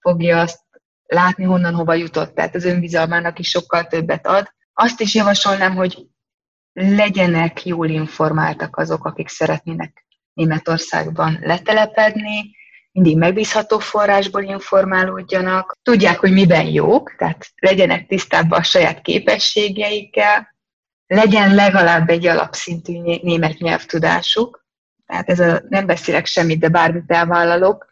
fogja 0.00 0.40
azt 0.40 0.60
látni, 1.06 1.44
honnan 1.44 1.74
hova 1.74 1.94
jutott. 1.94 2.34
Tehát 2.34 2.54
az 2.54 2.64
önbizalmának 2.64 3.38
is 3.38 3.48
sokkal 3.48 3.84
többet 3.86 4.26
ad. 4.26 4.54
Azt 4.72 5.00
is 5.00 5.14
javasolnám, 5.14 5.74
hogy 5.74 6.06
legyenek 6.72 7.64
jól 7.66 7.88
informáltak 7.88 8.76
azok, 8.76 9.04
akik 9.04 9.28
szeretnének 9.28 10.06
Németországban 10.32 11.38
letelepedni, 11.40 12.54
mindig 12.92 13.16
megbízható 13.16 13.78
forrásból 13.78 14.42
informálódjanak, 14.42 15.76
tudják, 15.82 16.18
hogy 16.18 16.32
miben 16.32 16.66
jók, 16.66 17.14
tehát 17.16 17.46
legyenek 17.56 18.06
tisztában 18.06 18.58
a 18.58 18.62
saját 18.62 19.00
képességeikkel, 19.00 20.54
legyen 21.06 21.54
legalább 21.54 22.08
egy 22.08 22.26
alapszintű 22.26 23.00
német 23.22 23.58
nyelvtudásuk, 23.58 24.66
tehát 25.06 25.28
ez 25.28 25.40
a 25.40 25.62
nem 25.68 25.86
beszélek 25.86 26.26
semmit, 26.26 26.58
de 26.58 26.68
bármit 26.68 27.10
elvállalok, 27.10 27.86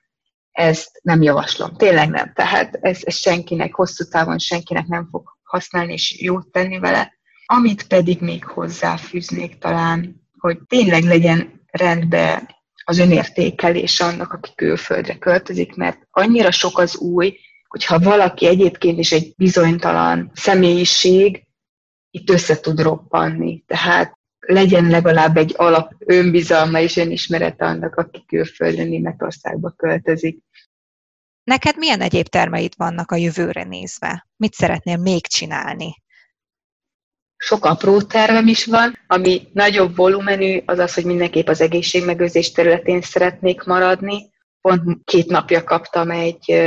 ezt 0.55 1.01
nem 1.03 1.23
javaslom, 1.23 1.77
tényleg 1.77 2.11
nem. 2.11 2.33
Tehát 2.35 2.79
ez, 2.81 3.01
ez 3.03 3.17
senkinek, 3.17 3.75
hosszú 3.75 4.05
távon 4.05 4.39
senkinek 4.39 4.87
nem 4.87 5.09
fog 5.11 5.29
használni 5.43 5.93
és 5.93 6.21
jót 6.21 6.47
tenni 6.51 6.79
vele. 6.79 7.13
Amit 7.47 7.87
pedig 7.87 8.21
még 8.21 8.45
hozzáfűznék 8.45 9.59
talán, 9.59 10.29
hogy 10.39 10.59
tényleg 10.67 11.03
legyen 11.03 11.67
rendben 11.71 12.49
az 12.85 12.99
önértékelés 12.99 14.01
annak, 14.01 14.33
aki 14.33 14.51
külföldre 14.55 15.19
költözik, 15.19 15.75
mert 15.75 15.99
annyira 16.11 16.51
sok 16.51 16.79
az 16.79 16.97
új, 16.97 17.39
hogyha 17.69 17.99
valaki 17.99 18.47
egyébként 18.47 18.99
is 18.99 19.13
egy 19.13 19.35
bizonytalan 19.37 20.31
személyiség, 20.35 21.47
itt 22.11 22.31
össze 22.31 22.61
tud 22.61 22.81
roppanni. 22.81 23.65
Tehát 23.67 24.19
legyen 24.47 24.89
legalább 24.89 25.37
egy 25.37 25.55
alap 25.57 25.93
önbizalma 25.99 26.81
és 26.81 26.97
önismerete 26.97 27.65
annak, 27.65 27.97
aki 27.97 28.25
külföldön 28.27 28.89
Németországba 28.89 29.71
költözik. 29.71 30.39
Neked 31.45 31.77
milyen 31.77 32.01
egyéb 32.01 32.27
termeid 32.27 32.73
vannak 32.77 33.11
a 33.11 33.17
jövőre 33.17 33.65
nézve? 33.65 34.27
Mit 34.37 34.53
szeretnél 34.53 34.97
még 34.97 35.27
csinálni? 35.27 36.03
sok 37.45 37.65
apró 37.65 38.03
tervem 38.03 38.47
is 38.47 38.65
van, 38.65 38.99
ami 39.07 39.49
nagyobb 39.53 39.97
volumenű, 39.97 40.63
az 40.67 40.79
az, 40.79 40.95
hogy 40.95 41.05
mindenképp 41.05 41.49
az 41.49 41.61
egészségmegőrzés 41.61 42.53
területén 42.53 43.01
szeretnék 43.01 43.63
maradni. 43.63 44.31
Pont 44.61 45.05
két 45.05 45.27
napja 45.27 45.65
kaptam 45.65 46.11
egy 46.11 46.63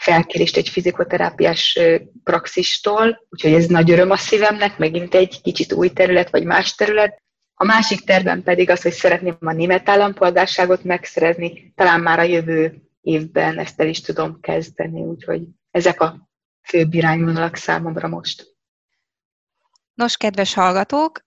felkérést 0.00 0.56
egy 0.56 0.68
fizikoterápiás 0.68 1.78
praxistól, 2.24 3.26
úgyhogy 3.28 3.52
ez 3.52 3.66
nagy 3.66 3.90
öröm 3.90 4.10
a 4.10 4.16
szívemnek, 4.16 4.78
megint 4.78 5.14
egy 5.14 5.40
kicsit 5.42 5.72
új 5.72 5.88
terület, 5.88 6.30
vagy 6.30 6.44
más 6.44 6.74
terület. 6.74 7.22
A 7.54 7.64
másik 7.64 8.00
tervem 8.00 8.42
pedig 8.42 8.70
az, 8.70 8.82
hogy 8.82 8.92
szeretném 8.92 9.36
a 9.40 9.52
német 9.52 9.88
állampolgárságot 9.88 10.84
megszerezni, 10.84 11.72
talán 11.76 12.00
már 12.00 12.18
a 12.18 12.22
jövő 12.22 12.82
évben 13.00 13.58
ezt 13.58 13.80
el 13.80 13.88
is 13.88 14.00
tudom 14.00 14.40
kezdeni, 14.40 15.00
úgyhogy 15.00 15.42
ezek 15.70 16.00
a 16.00 16.28
főbb 16.62 16.94
irányvonalak 16.94 17.56
számomra 17.56 18.08
most. 18.08 18.56
Nos, 19.94 20.16
kedves 20.16 20.54
hallgatók, 20.54 21.24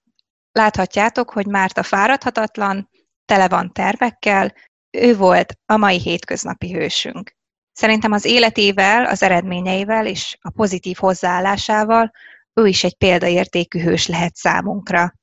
láthatjátok, 0.51 1.29
hogy 1.29 1.45
Márta 1.45 1.83
fáradhatatlan, 1.83 2.89
tele 3.25 3.47
van 3.47 3.71
tervekkel, 3.73 4.53
ő 4.91 5.15
volt 5.15 5.53
a 5.65 5.77
mai 5.77 5.99
hétköznapi 5.99 6.73
hősünk. 6.73 7.35
Szerintem 7.73 8.11
az 8.11 8.25
életével, 8.25 9.05
az 9.05 9.23
eredményeivel 9.23 10.07
és 10.07 10.37
a 10.41 10.49
pozitív 10.49 10.97
hozzáállásával 10.97 12.11
ő 12.53 12.67
is 12.67 12.83
egy 12.83 12.97
példaértékű 12.97 13.79
hős 13.79 14.07
lehet 14.07 14.35
számunkra. 14.35 15.13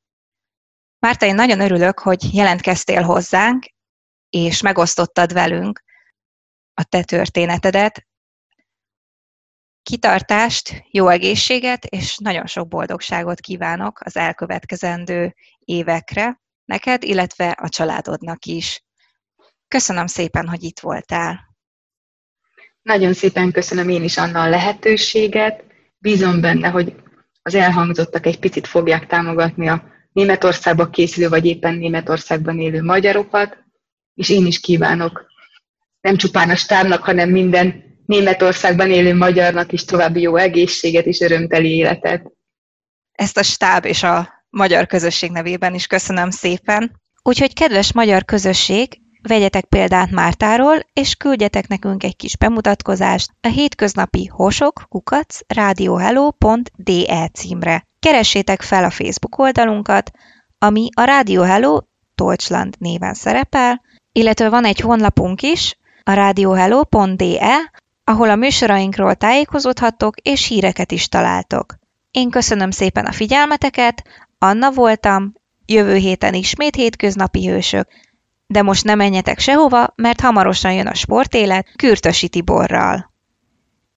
Márta, 0.99 1.27
én 1.27 1.35
nagyon 1.35 1.61
örülök, 1.61 1.99
hogy 1.99 2.35
jelentkeztél 2.35 3.03
hozzánk, 3.03 3.67
és 4.31 4.63
megosztottad 4.63 5.33
velünk 5.33 5.83
a 6.75 6.85
te 6.85 7.03
történetedet, 7.03 8.09
Kitartást, 9.83 10.85
jó 10.91 11.09
egészséget 11.09 11.85
és 11.85 12.19
nagyon 12.19 12.47
sok 12.47 12.69
boldogságot 12.69 13.41
kívánok 13.41 14.01
az 14.01 14.17
elkövetkezendő 14.17 15.35
évekre, 15.59 16.41
neked, 16.65 17.03
illetve 17.03 17.51
a 17.51 17.69
családodnak 17.69 18.45
is. 18.45 18.85
Köszönöm 19.69 20.07
szépen, 20.07 20.49
hogy 20.49 20.63
itt 20.63 20.81
voltál. 20.81 21.50
Nagyon 22.83 23.13
szépen 23.13 23.53
köszönöm 23.53 23.89
én 23.89 24.03
is 24.03 24.17
Anna 24.17 24.43
a 24.43 24.49
lehetőséget. 24.49 25.65
Bízom 25.99 26.41
benne, 26.41 26.69
hogy 26.69 26.95
az 27.43 27.55
elhangzottak 27.55 28.27
egy 28.27 28.39
picit 28.39 28.67
fogják 28.67 29.07
támogatni 29.07 29.69
a 29.69 29.85
Németországba 30.13 30.91
készülő, 30.91 31.29
vagy 31.29 31.47
éppen 31.47 31.75
Németországban 31.75 32.59
élő 32.59 32.83
magyarokat, 32.83 33.57
és 34.15 34.29
én 34.29 34.47
is 34.47 34.61
kívánok 34.61 35.29
nem 36.01 36.17
csupán 36.17 36.51
a 36.51 36.57
stábnak, 36.57 37.03
hanem 37.03 37.31
minden 37.31 37.85
Németországban 38.07 38.91
élő 38.91 39.15
magyarnak 39.15 39.73
is 39.73 39.85
további 39.85 40.21
jó 40.21 40.37
egészséget 40.37 41.07
és 41.07 41.21
örömteli 41.21 41.75
életet. 41.75 42.33
Ezt 43.13 43.37
a 43.37 43.43
stáb 43.43 43.85
és 43.85 44.03
a 44.03 44.45
magyar 44.49 44.87
közösség 44.87 45.31
nevében 45.31 45.75
is 45.75 45.87
köszönöm 45.87 46.31
szépen. 46.31 47.01
Úgyhogy 47.23 47.53
kedves 47.53 47.93
magyar 47.93 48.25
közösség, 48.25 49.00
vegyetek 49.23 49.65
példát 49.65 50.11
Mártáról, 50.11 50.79
és 50.93 51.15
küldjetek 51.15 51.69
nekünk 51.69 52.03
egy 52.03 52.17
kis 52.17 52.37
bemutatkozást 52.37 53.31
a 53.41 53.49
hétköznapi 53.49 54.27
hosok 54.27 54.83
kukac 54.89 55.39
radiohello.de 55.47 57.29
címre. 57.29 57.87
Keressétek 58.01 58.63
fel 58.63 58.85
a 58.85 58.91
Facebook 58.91 59.39
oldalunkat, 59.39 60.11
ami 60.59 60.89
a 60.95 61.05
Radio 61.05 61.43
Hello 61.43 61.81
Deutschland 62.15 62.75
néven 62.79 63.15
szerepel, 63.15 63.81
illetve 64.13 64.49
van 64.49 64.65
egy 64.65 64.81
honlapunk 64.81 65.43
is, 65.43 65.79
a 66.03 66.15
radiohello.de, 66.15 67.71
ahol 68.05 68.31
a 68.31 68.37
műsorainkról 68.37 69.15
tájékozódhattok 69.15 70.17
és 70.17 70.47
híreket 70.47 70.93
is 70.93 71.09
találtok. 71.09 71.75
Én 72.11 72.31
köszönöm 72.31 72.71
szépen 72.71 73.07
a 73.07 73.13
figyelmeteket, 73.13 74.03
Anna 74.39 74.71
voltam, 74.71 75.33
jövő 75.67 75.95
héten 75.95 76.35
ismét 76.35 76.75
hétköznapi 76.75 77.49
hősök, 77.49 77.89
de 78.53 78.63
most 78.63 78.85
ne 78.85 78.95
menjetek 78.95 79.39
sehova, 79.39 79.93
mert 79.97 80.21
hamarosan 80.21 80.73
jön 80.73 80.87
a 80.87 80.95
sportélet 80.95 81.67
Kürtösi 81.77 82.29
Tiborral. 82.29 83.10